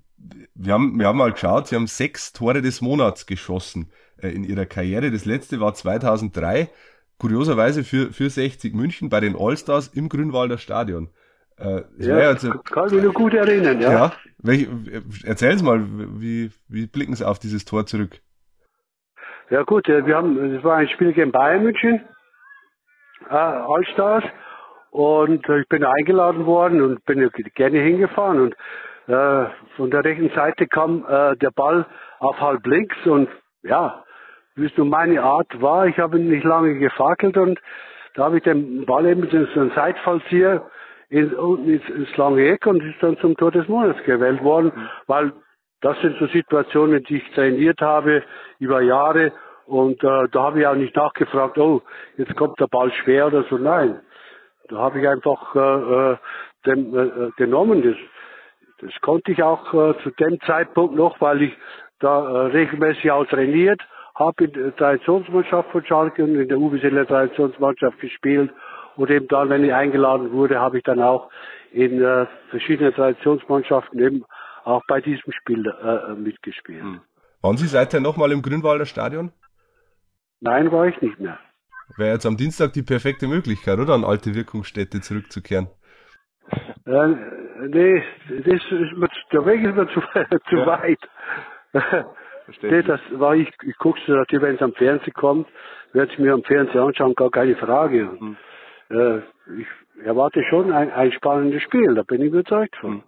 [0.55, 4.43] wir haben, wir haben mal geschaut, Sie haben sechs Tore des Monats geschossen äh, in
[4.43, 5.11] Ihrer Karriere.
[5.11, 6.69] Das letzte war 2003
[7.19, 11.09] kurioserweise für, für 60 München bei den Allstars im Grünwalder Stadion.
[11.59, 13.91] Äh, ja, also, kann mich nur gut erinnern, ja.
[13.91, 14.67] ja welch,
[15.23, 15.83] erzählen Sie mal,
[16.19, 18.19] wie, wie blicken Sie auf dieses Tor zurück?
[19.49, 22.01] Ja gut, wir haben, es war ein Spiel gegen Bayern München,
[23.29, 24.23] äh, Allstars,
[24.91, 28.55] und ich bin eingeladen worden und bin gerne hingefahren und
[29.07, 31.85] äh, von der rechten Seite kam äh, der Ball
[32.19, 33.29] auf halb links und
[33.63, 34.03] ja,
[34.57, 35.87] wie es nun meine Art war.
[35.87, 37.59] Ich habe nicht lange gefackelt und
[38.15, 40.65] da habe ich den Ball eben mit so einem Seitfallzieher
[41.09, 41.31] in,
[41.65, 44.71] ins, ins lange Eck und ist dann zum Tor des Monats gewählt worden,
[45.05, 45.31] weil
[45.81, 48.23] das sind so Situationen, die ich trainiert habe
[48.59, 49.31] über Jahre
[49.67, 51.83] und äh, da habe ich auch nicht nachgefragt, oh,
[52.17, 53.57] jetzt kommt der Ball schwer oder so.
[53.57, 53.99] Nein,
[54.69, 55.59] da habe ich einfach äh,
[56.13, 56.17] äh
[56.65, 57.83] den, äh, äh, genommen.
[57.83, 57.95] Das,
[58.81, 61.57] das konnte ich auch äh, zu dem Zeitpunkt noch, weil ich
[61.99, 63.81] da äh, regelmäßig auch trainiert
[64.17, 68.51] habe in der Traditionsmannschaft von Schalke und in der UBC Traditionsmannschaft gespielt.
[68.95, 71.29] Und eben dann, wenn ich eingeladen wurde, habe ich dann auch
[71.71, 74.25] in äh, verschiedenen Traditionsmannschaften eben
[74.63, 76.81] auch bei diesem Spiel äh, mitgespielt.
[76.81, 77.01] Hm.
[77.41, 79.31] Waren Sie seither nochmal im Grünwalder Stadion?
[80.39, 81.37] Nein, war ich nicht mehr.
[81.95, 83.93] Wäre jetzt am Dienstag die perfekte Möglichkeit, oder?
[83.93, 85.67] An alte Wirkungsstätte zurückzukehren.
[86.85, 87.07] Äh,
[87.67, 90.01] nee, das ist mir, der Weg ist mir zu,
[90.49, 90.65] zu ja.
[90.65, 90.99] weit.
[92.61, 95.47] Nee, das war ich, ich gucke es natürlich, wenn es am Fernsehen kommt,
[95.93, 98.09] werde ich mir am Fernsehen anschauen, gar keine Frage.
[98.19, 98.37] Mhm.
[98.89, 99.17] Äh,
[99.59, 99.67] ich
[100.05, 102.91] erwarte schon ein, ein spannendes Spiel, da bin ich überzeugt von.
[102.91, 103.03] Mhm.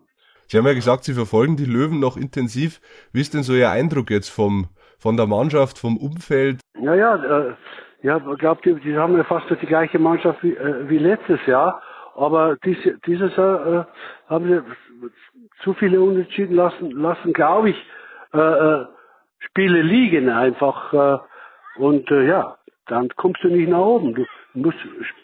[0.48, 2.82] Sie haben ja gesagt, Sie verfolgen die Löwen noch intensiv.
[3.14, 6.60] Wie ist denn so Ihr Eindruck jetzt vom, von der Mannschaft, vom Umfeld?
[6.82, 7.54] Ja, ja, äh,
[8.02, 11.46] ja, ich glaube, die, die haben ja fast die gleiche Mannschaft wie, äh, wie letztes
[11.46, 11.82] Jahr.
[12.16, 13.86] Aber diese, dieses Jahr äh,
[14.28, 15.12] haben sie
[15.64, 17.78] zu viele Unentschieden lassen, lassen glaube ich,
[18.34, 18.86] äh, äh,
[19.40, 20.94] Spiele liegen einfach.
[20.94, 21.18] Äh,
[21.82, 24.14] und äh, ja, dann kommst du nicht nach oben.
[24.14, 24.78] Du musst,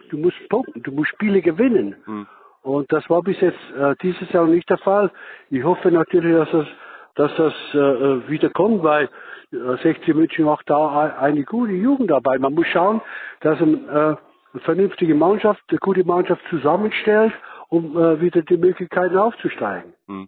[0.10, 1.96] du musst punkten, du musst Spiele gewinnen.
[2.06, 2.28] Hm.
[2.62, 5.12] Und das war bis jetzt äh, dieses Jahr nicht der Fall.
[5.50, 6.68] Ich hoffe natürlich, dass das,
[7.16, 9.10] dass das äh, äh wieder kommt, weil
[9.52, 12.40] 60 München macht da eine gute Jugendarbeit.
[12.40, 13.02] Man muss schauen,
[13.42, 17.34] dass ein, äh, eine vernünftige Mannschaft, eine gute Mannschaft zusammenstellt,
[17.70, 19.94] um äh, wieder die Möglichkeiten aufzusteigen.
[20.08, 20.28] Hm.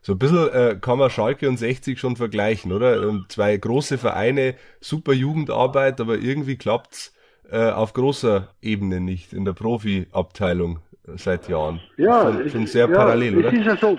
[0.00, 3.06] So ein bisschen äh, kann man Schalke und 60 schon vergleichen, oder?
[3.08, 7.14] Und zwei große Vereine, super Jugendarbeit, aber irgendwie klappt's
[7.50, 10.80] äh, auf großer Ebene nicht in der Profiabteilung
[11.16, 11.80] seit Jahren.
[11.96, 13.48] Ja, schon, schon sehr ja, parallel, oder?
[13.48, 13.98] Es ist ja so,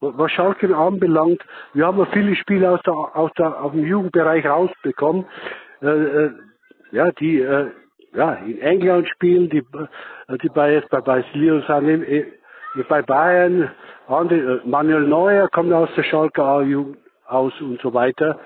[0.00, 4.44] was Schalke anbelangt, wir haben ja viele Spiele aus, der, aus, der, aus dem Jugendbereich
[4.46, 5.26] rausbekommen,
[5.82, 6.30] äh, äh,
[6.92, 7.70] ja, die äh,
[8.14, 12.26] ja, in England spielen, die, äh, die bei, bei, bei Lyon sind, äh,
[12.88, 13.70] bei Bayern,
[14.08, 18.38] äh, Manuel Neuer kommt aus der Schalke A-Jugend aus und so weiter.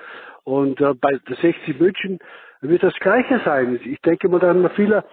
[0.43, 2.19] Und äh, bei der 60 München
[2.61, 3.79] wird das Gleiche sein.
[3.83, 5.03] Ich denke mal, dass man viele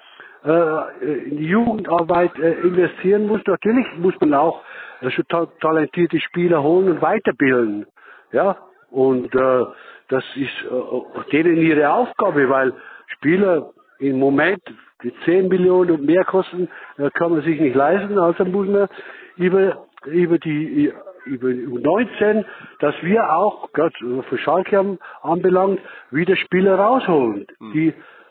[0.45, 3.41] äh, in die Jugendarbeit äh, investieren muss.
[3.47, 4.63] Natürlich muss man auch
[5.01, 7.87] äh, schon ta talentierte Spieler holen und weiterbilden.
[8.33, 8.57] Ja,
[8.91, 9.65] und äh,
[10.09, 12.73] das ist äh, denen ihre Aufgabe, weil
[13.09, 14.63] Spieler im Moment
[15.03, 18.19] die 10 Millionen und mehr kosten, äh, kann man sich nicht leisten.
[18.19, 18.89] Also muss man
[19.37, 20.93] über, über die
[21.27, 22.45] über U19,
[22.79, 23.93] dass wir auch, gerade
[24.29, 25.81] für Schalke anbelangt,
[26.11, 27.73] wieder Spieler rausholen, mhm.
[27.73, 27.89] die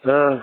[0.08, 0.38] äh,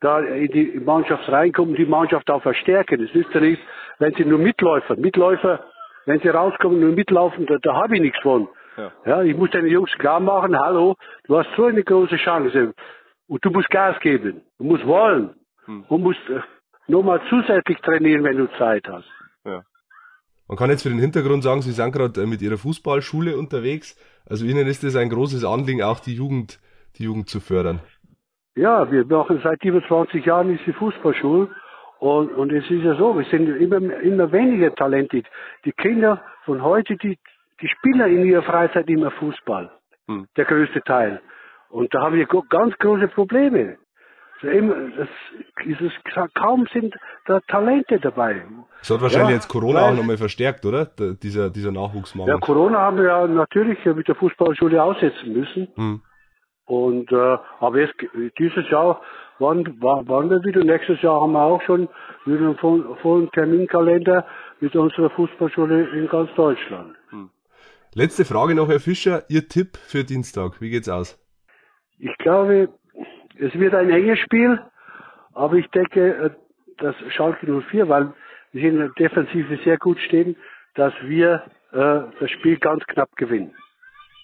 [0.00, 3.02] da in die Mannschaft reinkommen, die Mannschaft auch verstärken.
[3.02, 3.62] Es ist ja nicht,
[3.98, 5.64] wenn sie nur Mitläufer, Mitläufer,
[6.06, 8.48] wenn sie rauskommen und mitlaufen, da, da habe ich nichts von.
[8.76, 8.92] Ja.
[9.06, 10.94] ja, ich muss den Jungs klar machen, hallo,
[11.26, 12.72] du hast so eine große Chance
[13.28, 15.30] und du musst Gas geben, du musst wollen
[15.66, 15.84] hm.
[15.88, 16.40] und musst äh,
[16.88, 19.08] nur mal zusätzlich trainieren, wenn du Zeit hast.
[19.44, 19.62] Ja.
[20.48, 23.96] Man kann jetzt für den Hintergrund sagen, Sie sind gerade äh, mit Ihrer Fußballschule unterwegs.
[24.28, 26.58] Also Ihnen ist es ein großes Anliegen, auch die Jugend,
[26.96, 27.80] die Jugend zu fördern.
[28.56, 31.48] Ja, wir machen seit über 20 Jahren diese Fußballschule
[32.00, 35.22] und, und es ist ja so, es sind immer, immer weniger Talente.
[35.64, 37.18] Die Kinder von heute, die,
[37.60, 39.70] die spielen in ihrer Freizeit immer Fußball.
[40.06, 40.26] Hm.
[40.36, 41.20] Der größte Teil.
[41.70, 43.76] Und da haben wir ganz große Probleme.
[44.40, 45.08] Es,
[45.80, 45.92] es,
[46.34, 46.94] kaum sind
[47.26, 48.44] da Talente dabei.
[48.78, 50.86] Das hat wahrscheinlich ja, jetzt Corona auch nochmal verstärkt, oder?
[50.86, 52.34] dieser, dieser Nachwuchsmangel.
[52.34, 55.68] Ja, Corona haben wir ja natürlich mit der Fußballschule aussetzen müssen.
[55.74, 56.02] Hm.
[56.66, 57.94] Und äh, aber jetzt,
[58.38, 59.00] dieses Jahr
[59.38, 60.62] waren, waren wir wieder.
[60.62, 61.88] Nächstes Jahr haben wir auch schon
[62.24, 64.24] wieder einen vollen Terminkalender
[64.60, 66.94] mit unserer Fußballschule in ganz Deutschland.
[67.10, 67.30] Hm.
[67.94, 69.24] Letzte Frage noch, Herr Fischer.
[69.28, 71.18] Ihr Tipp für Dienstag, wie geht's aus?
[71.98, 72.68] Ich glaube,
[73.38, 74.60] es wird ein enges Spiel,
[75.34, 76.30] aber ich denke, äh,
[76.78, 78.12] dass Schalke 04, weil
[78.52, 80.36] wir in der Defensive sehr gut stehen,
[80.74, 83.52] dass wir äh, das Spiel ganz knapp gewinnen.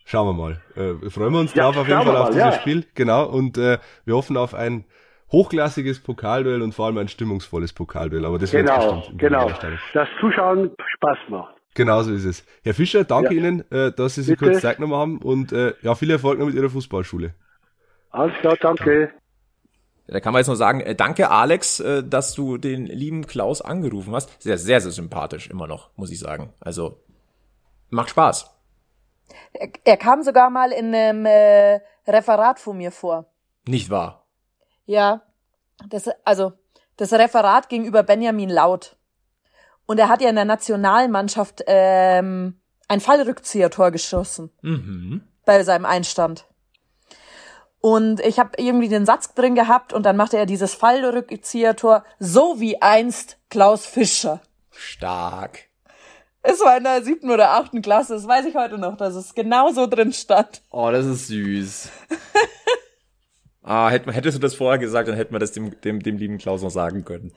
[0.07, 0.61] Schauen wir mal.
[0.77, 2.53] Äh, freuen wir uns ja, drauf auf jeden Fall mal, auf dieses ja.
[2.53, 2.85] Spiel.
[2.95, 3.27] Genau.
[3.27, 4.85] Und äh, wir hoffen auf ein
[5.33, 8.25] hochklassiges Pokalduell und vor allem ein stimmungsvolles Pokalduell.
[8.25, 9.51] Aber das genau, wird genau.
[9.95, 11.55] Das Zuschauen Spaß macht.
[11.75, 12.47] Genau so ist es.
[12.63, 13.41] Herr Fischer, danke ja.
[13.41, 16.47] Ihnen, äh, dass Sie sich kurz Zeit genommen haben und äh, ja, viel Erfolg noch
[16.47, 17.35] mit Ihrer Fußballschule.
[18.15, 19.13] Alles klar, danke.
[20.07, 23.61] Da kann man jetzt nur sagen, äh, danke Alex, äh, dass du den lieben Klaus
[23.61, 24.41] angerufen hast.
[24.41, 26.53] Sehr, sehr, sehr sympathisch immer noch, muss ich sagen.
[26.61, 27.01] Also
[27.91, 28.55] macht Spaß.
[29.53, 33.27] Er, er kam sogar mal in einem äh, Referat von mir vor.
[33.67, 34.27] Nicht wahr?
[34.87, 35.23] Ja,
[35.89, 36.53] das, also
[36.97, 38.97] das Referat ging über Benjamin Laut.
[39.87, 44.51] Und er hat ja in der Nationalmannschaft ähm, ein Fallrückzieher-Tor geschossen.
[44.63, 45.23] Mhm.
[45.45, 46.47] Bei seinem Einstand.
[47.85, 52.59] Und ich habe irgendwie den Satz drin gehabt und dann machte er dieses Fallrückzieher-Tor so
[52.59, 54.41] wie einst Klaus Fischer.
[54.71, 55.65] Stark.
[56.41, 59.35] Es war in der siebten oder achten Klasse, das weiß ich heute noch, dass es
[59.35, 60.63] genau so drin stand.
[60.71, 61.91] Oh, das ist süß.
[63.63, 66.39] ah, hätt, hättest du das vorher gesagt, dann hätten wir das dem, dem, dem lieben
[66.39, 67.33] Klaus noch sagen können.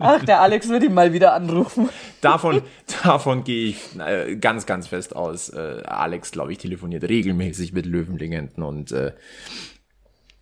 [0.00, 1.90] Ach, der Alex wird ihn mal wieder anrufen.
[2.22, 2.60] davon,
[3.04, 5.48] davon gehe ich äh, ganz, ganz fest aus.
[5.48, 9.12] Äh, Alex, glaube ich, telefoniert regelmäßig mit Löwenlegenden und äh,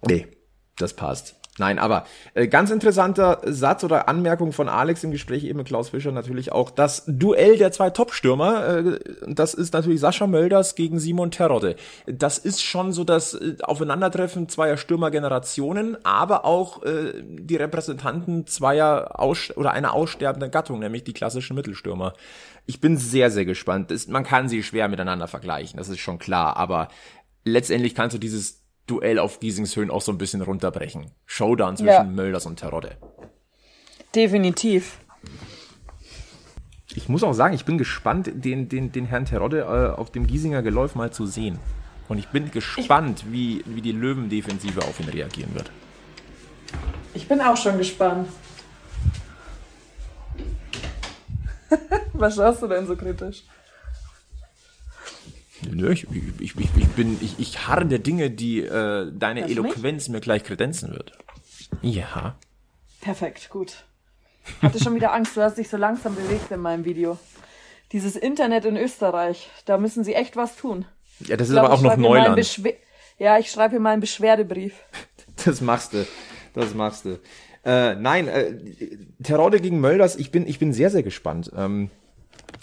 [0.08, 0.26] nee,
[0.76, 1.36] das passt.
[1.56, 5.90] Nein, aber äh, ganz interessanter Satz oder Anmerkung von Alex im Gespräch eben mit Klaus
[5.90, 8.78] Fischer natürlich auch das Duell der zwei Top-Stürmer.
[8.78, 11.76] Äh, das ist natürlich Sascha Mölders gegen Simon Terodde.
[12.06, 19.20] Das ist schon so das äh, Aufeinandertreffen zweier Stürmergenerationen, aber auch äh, die Repräsentanten zweier
[19.20, 22.14] aus oder einer aussterbenden Gattung, nämlich die klassischen Mittelstürmer.
[22.66, 23.92] Ich bin sehr, sehr gespannt.
[23.92, 26.88] Das, man kann sie schwer miteinander vergleichen, das ist schon klar, aber
[27.44, 31.10] letztendlich kannst du dieses Duell auf Giesingshöhen auch so ein bisschen runterbrechen.
[31.26, 32.04] Showdown zwischen ja.
[32.04, 32.96] Mölders und Terodde.
[34.14, 34.98] Definitiv.
[36.94, 40.26] Ich muss auch sagen, ich bin gespannt, den, den, den Herrn Terodde äh, auf dem
[40.26, 41.58] Giesinger Geläuf mal zu sehen.
[42.08, 45.70] Und ich bin gespannt, ich, wie, wie die Löwendefensive auf ihn reagieren wird.
[47.14, 48.28] Ich bin auch schon gespannt.
[52.12, 53.44] Was schaust du denn so kritisch?
[55.70, 56.06] Nö, ich,
[56.40, 60.20] ich, ich, ich bin, ich, ich harre der Dinge, die äh, deine das Eloquenz mir
[60.20, 61.12] gleich kredenzen wird.
[61.82, 62.36] Ja.
[63.00, 63.84] Perfekt, gut.
[64.60, 67.18] Hatte schon wieder Angst, du hast dich so langsam bewegt in meinem Video.
[67.92, 70.84] Dieses Internet in Österreich, da müssen sie echt was tun.
[71.20, 72.38] Ja, das ist glaub, aber auch noch Neuland.
[73.18, 74.74] Ja, ich schreibe hier mal einen Beschwerdebrief.
[75.44, 76.06] Das machst du.
[76.54, 77.18] Das machst du.
[77.64, 78.54] Äh, nein, äh,
[79.22, 81.50] Terrorde gegen Mölders, ich bin, ich bin sehr, sehr gespannt.
[81.56, 81.90] Ähm,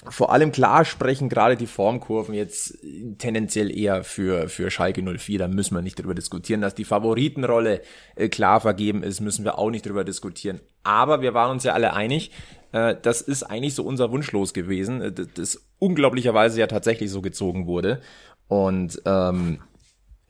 [0.10, 2.80] vor allem klar sprechen gerade die Formkurven jetzt
[3.20, 5.38] tendenziell eher für, für Schalke 04.
[5.38, 6.62] Da müssen wir nicht drüber diskutieren.
[6.62, 7.82] Dass die Favoritenrolle
[8.16, 10.60] äh, klar vergeben ist, müssen wir auch nicht drüber diskutieren.
[10.84, 12.32] Aber wir waren uns ja alle einig,
[12.72, 17.12] äh, das ist eigentlich so unser Wunsch los gewesen, äh, das, das unglaublicherweise ja tatsächlich
[17.12, 18.02] so gezogen wurde.
[18.48, 19.62] Und ähm,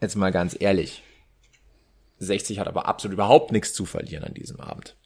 [0.01, 1.03] jetzt mal ganz ehrlich,
[2.19, 4.97] 60 hat aber absolut überhaupt nichts zu verlieren an diesem Abend.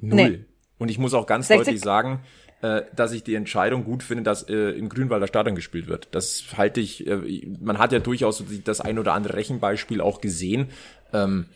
[0.00, 0.30] Null.
[0.30, 0.44] Nee.
[0.78, 1.66] Und ich muss auch ganz 60.
[1.66, 2.20] deutlich sagen,
[2.60, 6.08] äh, dass ich die Entscheidung gut finde, dass äh, im Grünwalder Stadion gespielt wird.
[6.10, 10.70] Das halte ich, äh, man hat ja durchaus das ein oder andere Rechenbeispiel auch gesehen.
[11.12, 11.46] Ähm,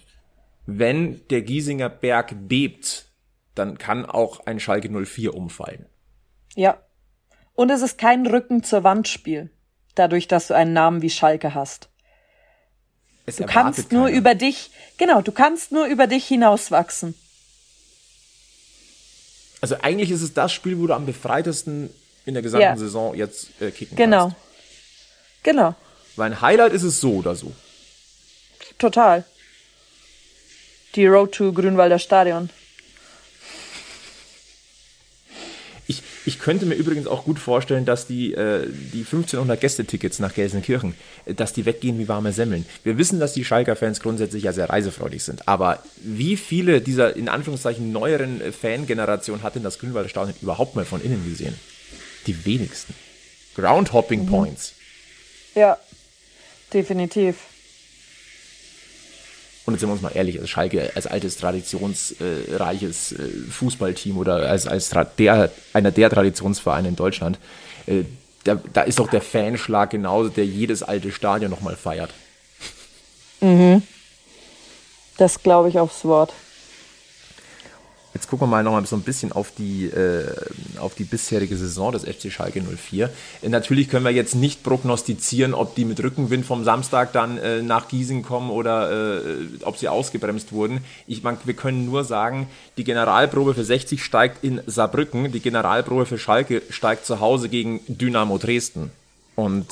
[0.67, 3.07] wenn der Giesinger Berg bebt,
[3.55, 5.87] dann kann auch ein Schalke 04 umfallen.
[6.55, 6.81] Ja.
[7.55, 9.51] Und es ist kein Rücken zur Wand Spiel,
[9.95, 11.91] dadurch, dass du einen Namen wie Schalke hast.
[13.27, 14.19] Es Du kannst nur keiner.
[14.19, 17.15] über dich, genau, du kannst nur über dich hinauswachsen.
[19.63, 21.89] Also eigentlich ist es das Spiel, wo du am befreitesten
[22.27, 22.77] in der gesamten Ja.
[22.77, 24.25] Saison jetzt äh, kicken Genau.
[24.25, 24.37] kannst.
[25.45, 25.75] Genau.
[26.17, 27.53] Weil ein Highlight ist es so oder so.
[28.79, 29.25] Total.
[30.95, 32.51] Die Road to Grünwalder Stadion.
[36.25, 40.95] Ich, könnte mir übrigens auch gut vorstellen, dass die, äh, die 1500 Gästetickets nach Gelsenkirchen,
[41.25, 42.67] äh, dass die weggehen wie warme Semmeln.
[42.85, 45.49] Wir wissen, dass die Schalker-Fans grundsätzlich ja sehr reisefreudig sind.
[45.49, 50.77] Aber wie viele dieser in Anführungszeichen neueren äh, Fangeneration hat denn das Grünwalder Stadion überhaupt
[50.77, 51.55] mal von innen gesehen?
[52.27, 52.95] Die wenigsten.
[53.55, 54.75] Groundhopping Points.
[55.55, 55.79] Ja,
[56.73, 57.37] definitiv.
[59.65, 64.49] Und jetzt sind wir uns mal ehrlich, also Schalke als altes traditionsreiches äh, Fußballteam oder
[64.49, 67.39] als, als der, einer der Traditionsvereine in Deutschland,
[67.87, 68.03] äh,
[68.45, 72.11] da, da ist doch der Fanschlag genauso, der jedes alte Stadion nochmal feiert.
[75.17, 76.33] Das glaube ich aufs Wort.
[78.15, 80.27] Jetzt gucken wir mal noch mal so ein bisschen auf die, äh,
[80.79, 83.11] auf die bisherige Saison des FC Schalke 04.
[83.41, 87.63] Äh, natürlich können wir jetzt nicht prognostizieren, ob die mit Rückenwind vom Samstag dann äh,
[87.63, 90.85] nach Giesing kommen oder äh, ob sie ausgebremst wurden.
[91.07, 96.05] Ich meine, wir können nur sagen, die Generalprobe für 60 steigt in Saarbrücken, die Generalprobe
[96.05, 98.91] für Schalke steigt zu Hause gegen Dynamo Dresden.
[99.35, 99.67] Und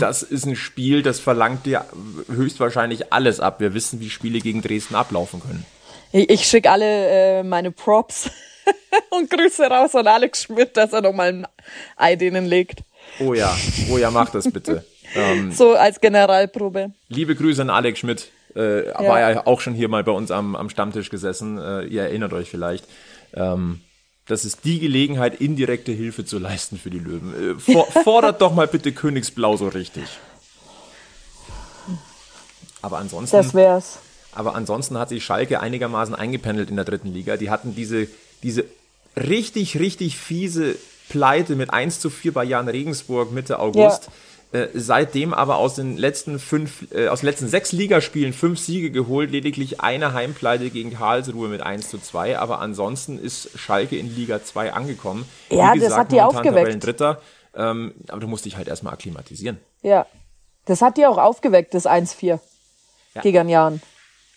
[0.00, 1.84] das ist ein Spiel, das verlangt dir
[2.28, 3.60] höchstwahrscheinlich alles ab.
[3.60, 5.66] Wir wissen, wie Spiele gegen Dresden ablaufen können.
[6.12, 8.30] Ich, ich schicke alle äh, meine Props
[9.10, 11.46] und Grüße raus an Alex Schmidt, dass er nochmal ein
[11.96, 12.80] Ei denen legt.
[13.20, 13.56] Oh ja,
[13.90, 14.84] oh ja, mach das bitte.
[15.14, 16.92] ähm, So als Generalprobe.
[17.08, 18.30] liebe Grüße an Alex Schmidt.
[18.54, 21.58] Äh, War ja auch schon hier mal bei uns am, am Stammtisch gesessen.
[21.58, 22.86] Äh, ihr erinnert euch vielleicht.
[23.34, 23.80] Ähm,
[24.26, 27.56] das ist die Gelegenheit, indirekte Hilfe zu leisten für die Löwen.
[27.56, 30.04] Äh, for, fordert doch mal bitte Königsblau so richtig.
[32.80, 33.98] Aber ansonsten, Das wär's.
[34.32, 37.36] Aber ansonsten hat sich Schalke einigermaßen eingependelt in der dritten Liga.
[37.36, 38.06] Die hatten diese,
[38.42, 38.64] diese
[39.16, 40.76] richtig, richtig fiese
[41.08, 44.10] Pleite mit 1 zu 4 bei Jan Regensburg Mitte August.
[44.50, 48.90] Äh, seitdem aber aus den letzten fünf, äh, aus den letzten sechs Ligaspielen fünf Siege
[48.90, 52.38] geholt, lediglich eine Heimpleite gegen Karlsruhe mit 1 zu 2.
[52.38, 55.26] Aber ansonsten ist Schalke in Liga 2 angekommen.
[55.50, 56.56] Ja, das hat die aufgeweckt.
[56.56, 57.20] Tabellendritter.
[57.54, 59.58] Ähm, aber du musst dich halt erstmal akklimatisieren.
[59.82, 60.06] Ja.
[60.64, 62.40] Das hat die auch aufgeweckt, das 1-4
[63.14, 63.22] Ja.
[63.22, 63.82] gegen Jan.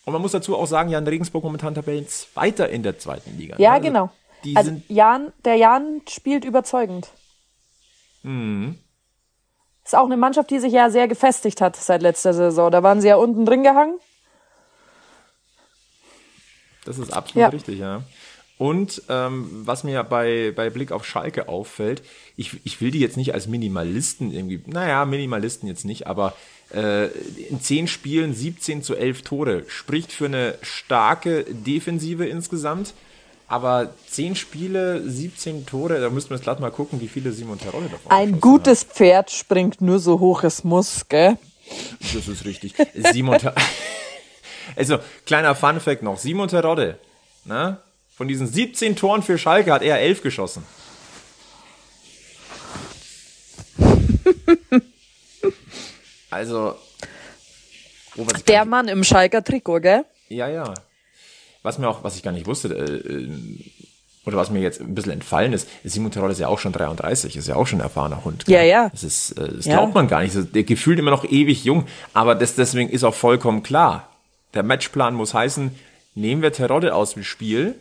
[0.04, 3.56] Und man muss dazu auch sagen, Jan Regensburg momentan Tabellenzweiter in der zweiten Liga.
[3.58, 3.74] Ja, ne?
[3.76, 4.10] Also genau.
[4.56, 7.08] Also Jan, der Jan spielt überzeugend.
[8.22, 8.78] Mhm.
[9.84, 12.70] Ist auch eine Mannschaft, die sich ja sehr gefestigt hat seit letzter Saison.
[12.70, 13.98] Da waren sie ja unten drin gehangen.
[16.84, 17.48] Das ist absolut Ja.
[17.48, 18.02] richtig, ja.
[18.62, 22.00] Und ähm, was mir bei, bei Blick auf Schalke auffällt,
[22.36, 26.36] ich, ich will die jetzt nicht als Minimalisten irgendwie, naja, Minimalisten jetzt nicht, aber
[26.72, 32.94] äh, in 10 Spielen 17 zu 11 Tore spricht für eine starke Defensive insgesamt.
[33.48, 37.58] Aber 10 Spiele, 17 Tore, da müssten wir jetzt glatt mal gucken, wie viele Simon
[37.58, 41.30] Terodde davon Ein gutes Pferd springt nur so hoch es muss, gell?
[41.30, 41.38] hat.
[42.14, 42.74] Das ist richtig.
[42.94, 43.56] Simon Ter
[44.76, 46.16] Also, kleiner Fun-Fact noch.
[46.16, 47.00] Simon Terodde,
[47.44, 47.78] ne?
[48.16, 50.64] Von diesen 17 Toren für Schalke hat er 11 geschossen.
[56.30, 56.76] Also,
[58.16, 60.04] oh, was ich Der Mann im Schalker Trikot, gell?
[60.28, 60.72] ja, ja.
[61.62, 63.28] Was mir auch, was ich gar nicht wusste, äh, äh,
[64.24, 67.36] oder was mir jetzt ein bisschen entfallen ist, Simon Terodde ist ja auch schon 33,
[67.36, 68.44] ist ja auch schon ein erfahrener Hund.
[68.48, 68.88] Ja, ja.
[68.88, 69.74] Das ist, äh, das Ja.
[69.76, 70.34] glaubt man gar nicht.
[70.54, 74.08] Der gefühlt immer noch ewig jung, aber das, deswegen ist auch vollkommen klar.
[74.54, 75.70] Der Matchplan muss heißen,
[76.14, 77.74] nehmen wir Terodde aus dem Spiel,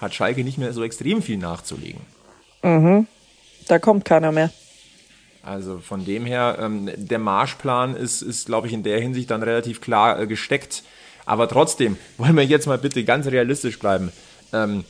[0.00, 2.00] hat Schalke nicht mehr so extrem viel nachzulegen.
[3.68, 4.50] Da kommt keiner mehr.
[5.42, 9.42] Also von dem her, ähm, der Marschplan ist, ist glaube ich, in der Hinsicht dann
[9.42, 10.82] relativ klar äh, gesteckt.
[11.24, 14.12] Aber trotzdem, wollen wir jetzt mal bitte ganz realistisch bleiben.
[14.52, 14.84] Ähm,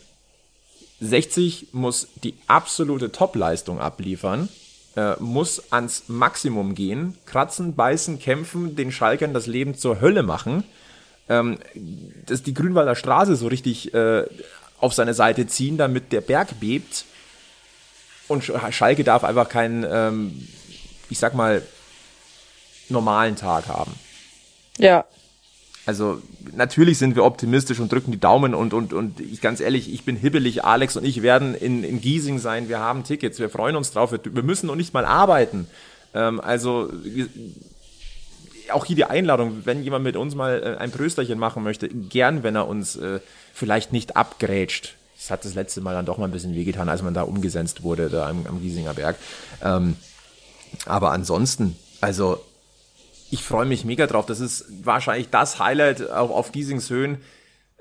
[1.01, 4.49] 60 muss die absolute Topleistung abliefern,
[4.97, 10.65] äh, muss ans Maximum gehen, kratzen, beißen, kämpfen, den Schalkern das Leben zur Hölle machen,
[11.29, 11.59] ähm,
[12.27, 14.25] dass die Grünwalder Straße so richtig äh,
[14.81, 17.05] auf seine Seite ziehen, damit der Berg bebt.
[18.29, 20.49] Und Sch- Schalke darf einfach keinen, ähm,
[21.09, 21.63] ich sag mal,
[22.89, 23.93] normalen Tag haben.
[24.79, 25.05] Ja.
[25.87, 26.21] Also
[26.55, 30.05] natürlich sind wir optimistisch und drücken die Daumen und, und, und ich ganz ehrlich, ich
[30.05, 33.77] bin hibbelig, Alex und ich werden in, in Giesing sein, wir haben Tickets, wir freuen
[33.77, 35.67] uns drauf, wir, wir müssen noch nicht mal arbeiten.
[36.15, 36.93] Ähm, also
[38.73, 42.43] auch hier die Einladung, wenn jemand mit uns mal äh, ein Prösterchen machen möchte, gern,
[42.43, 43.21] wenn er uns äh,
[43.61, 44.97] vielleicht nicht abgrätscht.
[45.17, 47.83] Das hat das letzte Mal dann doch mal ein bisschen wehgetan, als man da umgesetzt
[47.83, 49.17] wurde, da am, am Giesinger Berg.
[49.63, 49.97] Ähm,
[50.87, 52.43] aber ansonsten, also
[53.31, 54.25] ich freue mich mega drauf.
[54.25, 57.19] Das ist wahrscheinlich das Highlight auch auf Giesings Höhen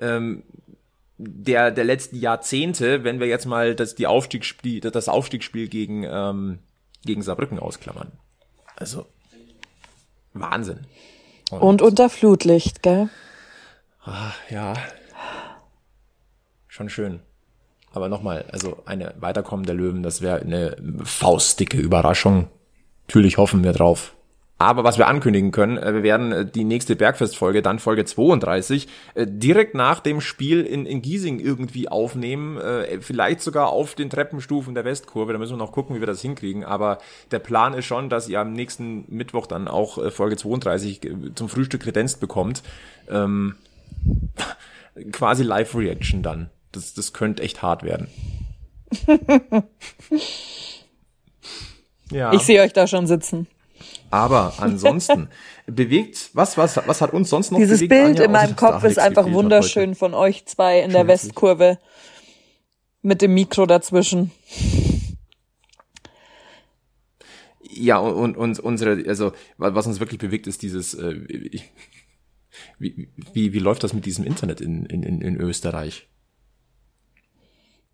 [0.00, 0.42] ähm,
[1.16, 6.58] der, der letzten Jahrzehnte, wenn wir jetzt mal das, die Aufstiegsspiel, das Aufstiegsspiel gegen, ähm,
[7.04, 8.12] gegen Saarbrücken ausklammern.
[8.76, 9.06] Also
[10.34, 10.80] Wahnsinn.
[11.50, 13.08] Und, Und unter Flutlicht, gell?
[14.04, 14.74] Ach, ja.
[16.70, 17.18] Schon schön.
[17.92, 22.48] Aber nochmal, also eine Weiterkommen der Löwen, das wäre eine faustdicke Überraschung.
[23.08, 24.14] Natürlich hoffen wir drauf.
[24.56, 28.86] Aber was wir ankündigen können, äh, wir werden äh, die nächste Bergfestfolge, dann Folge 32,
[29.14, 32.60] äh, direkt nach dem Spiel in, in Giesing irgendwie aufnehmen.
[33.00, 35.32] Vielleicht sogar auf den Treppenstufen der Westkurve.
[35.32, 36.62] Da müssen wir noch gucken, wie wir das hinkriegen.
[36.62, 36.98] Aber
[37.32, 41.00] der Plan ist schon, dass ihr am nächsten Mittwoch dann auch Folge 32
[41.34, 42.62] zum Frühstück kredenzt bekommt.
[43.08, 43.56] Ähm,
[45.10, 46.50] quasi Live-Reaction dann.
[46.72, 48.08] Das, das könnte echt hart werden.
[52.10, 52.32] ja.
[52.32, 53.46] Ich sehe euch da schon sitzen.
[54.10, 55.28] Aber ansonsten
[55.66, 57.90] bewegt, was, was, was hat uns sonst noch Dieses bewegt?
[57.90, 61.78] Bild Anja, in meinem Kopf ist einfach wunderschön von euch zwei in der Westkurve
[63.02, 64.32] mit dem Mikro dazwischen.
[67.62, 71.14] Ja, und, und unsere, also was uns wirklich bewegt, ist dieses, äh,
[72.78, 76.09] wie, wie, wie läuft das mit diesem Internet in, in, in Österreich?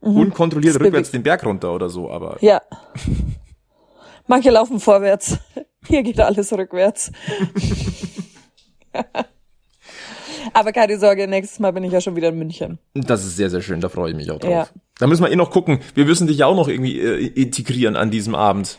[0.00, 0.16] Mhm.
[0.16, 2.36] Unkontrolliert rückwärts den Berg runter oder so, aber.
[2.40, 2.62] Ja.
[4.26, 5.38] Manche laufen vorwärts.
[5.86, 7.12] Hier geht alles rückwärts.
[10.52, 12.78] Aber keine Sorge, nächstes Mal bin ich ja schon wieder in München.
[12.94, 14.50] Das ist sehr, sehr schön, da freue ich mich auch drauf.
[14.50, 14.68] Ja.
[14.98, 15.80] Da müssen wir eh noch gucken.
[15.94, 18.78] Wir müssen dich ja auch noch irgendwie äh, integrieren an diesem Abend.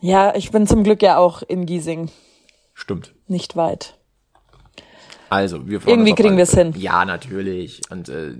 [0.00, 2.10] Ja, ich bin zum Glück ja auch in Giesing.
[2.74, 3.14] Stimmt.
[3.26, 3.97] Nicht weit.
[5.30, 6.72] Also, wir freuen Irgendwie kriegen wir es hin.
[6.76, 7.82] Ja, natürlich.
[7.90, 8.32] Und äh,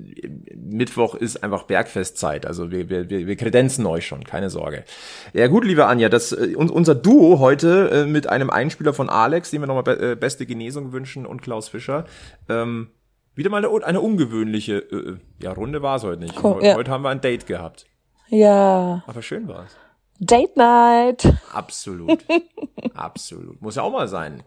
[0.55, 2.47] Mittwoch ist einfach Bergfestzeit.
[2.47, 4.84] Also wir, wir, wir kredenzen euch schon, keine Sorge.
[5.32, 9.51] Ja gut, liebe Anja, das äh, unser Duo heute äh, mit einem Einspieler von Alex,
[9.51, 12.05] dem wir nochmal be äh, beste Genesung wünschen, und Klaus Fischer.
[12.49, 12.89] Ähm,
[13.34, 16.43] wieder mal eine, eine ungewöhnliche äh, äh ja, Runde war es heute nicht.
[16.43, 16.74] Cool, heute, ja.
[16.74, 17.86] heute haben wir ein Date gehabt.
[18.28, 19.03] Ja.
[19.07, 19.76] Aber schön war es.
[20.20, 21.32] Date Night.
[21.53, 22.24] Absolut.
[22.95, 23.62] Absolut.
[23.62, 24.43] Muss ja auch mal sein.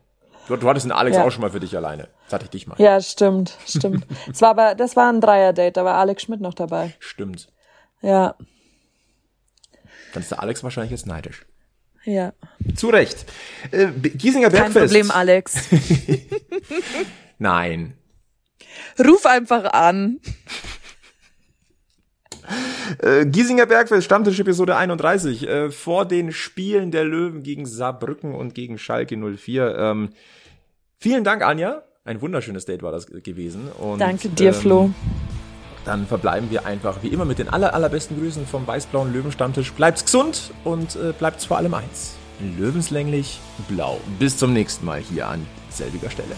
[0.48, 1.24] Du, du hattest den Alex ja.
[1.24, 2.08] auch schon mal für dich alleine.
[2.26, 2.76] Das hatte ich dich mal.
[2.80, 4.06] Ja, stimmt, stimmt.
[4.32, 6.94] Es war aber, das war ein Dreier-Date, da war Alex Schmidt noch dabei.
[7.00, 7.50] Stimmt.
[8.02, 8.36] Ja.
[10.14, 11.46] Dann ist der Alex wahrscheinlich jetzt neidisch.
[12.04, 12.34] Ja.
[12.76, 13.26] Zu Recht.
[13.72, 14.74] Äh, Giesinger Bergfest.
[14.74, 15.70] Kein Problem, Alex.
[17.38, 17.94] Nein.
[19.00, 20.20] Ruf einfach an.
[23.00, 28.54] Äh, Giesinger Bergfest, Stammtisch Episode 31, äh, vor den Spielen der Löwen gegen Saarbrücken und
[28.54, 29.76] gegen Schalke 04.
[29.78, 30.10] Ähm,
[30.98, 31.84] vielen Dank, Anja.
[32.04, 33.70] Ein wunderschönes Date war das gewesen.
[33.78, 34.89] Und, Danke dir, ähm, Flo.
[35.86, 39.72] Dann verbleiben wir einfach wie immer mit den aller, allerbesten Grüßen vom weiß-blauen Löwenstammtisch.
[39.72, 42.16] Bleibt's gesund und äh, bleibt's vor allem eins.
[42.58, 44.00] Löwenslänglich blau.
[44.20, 46.36] Bis zum nächsten Mal hier an selbiger Stelle.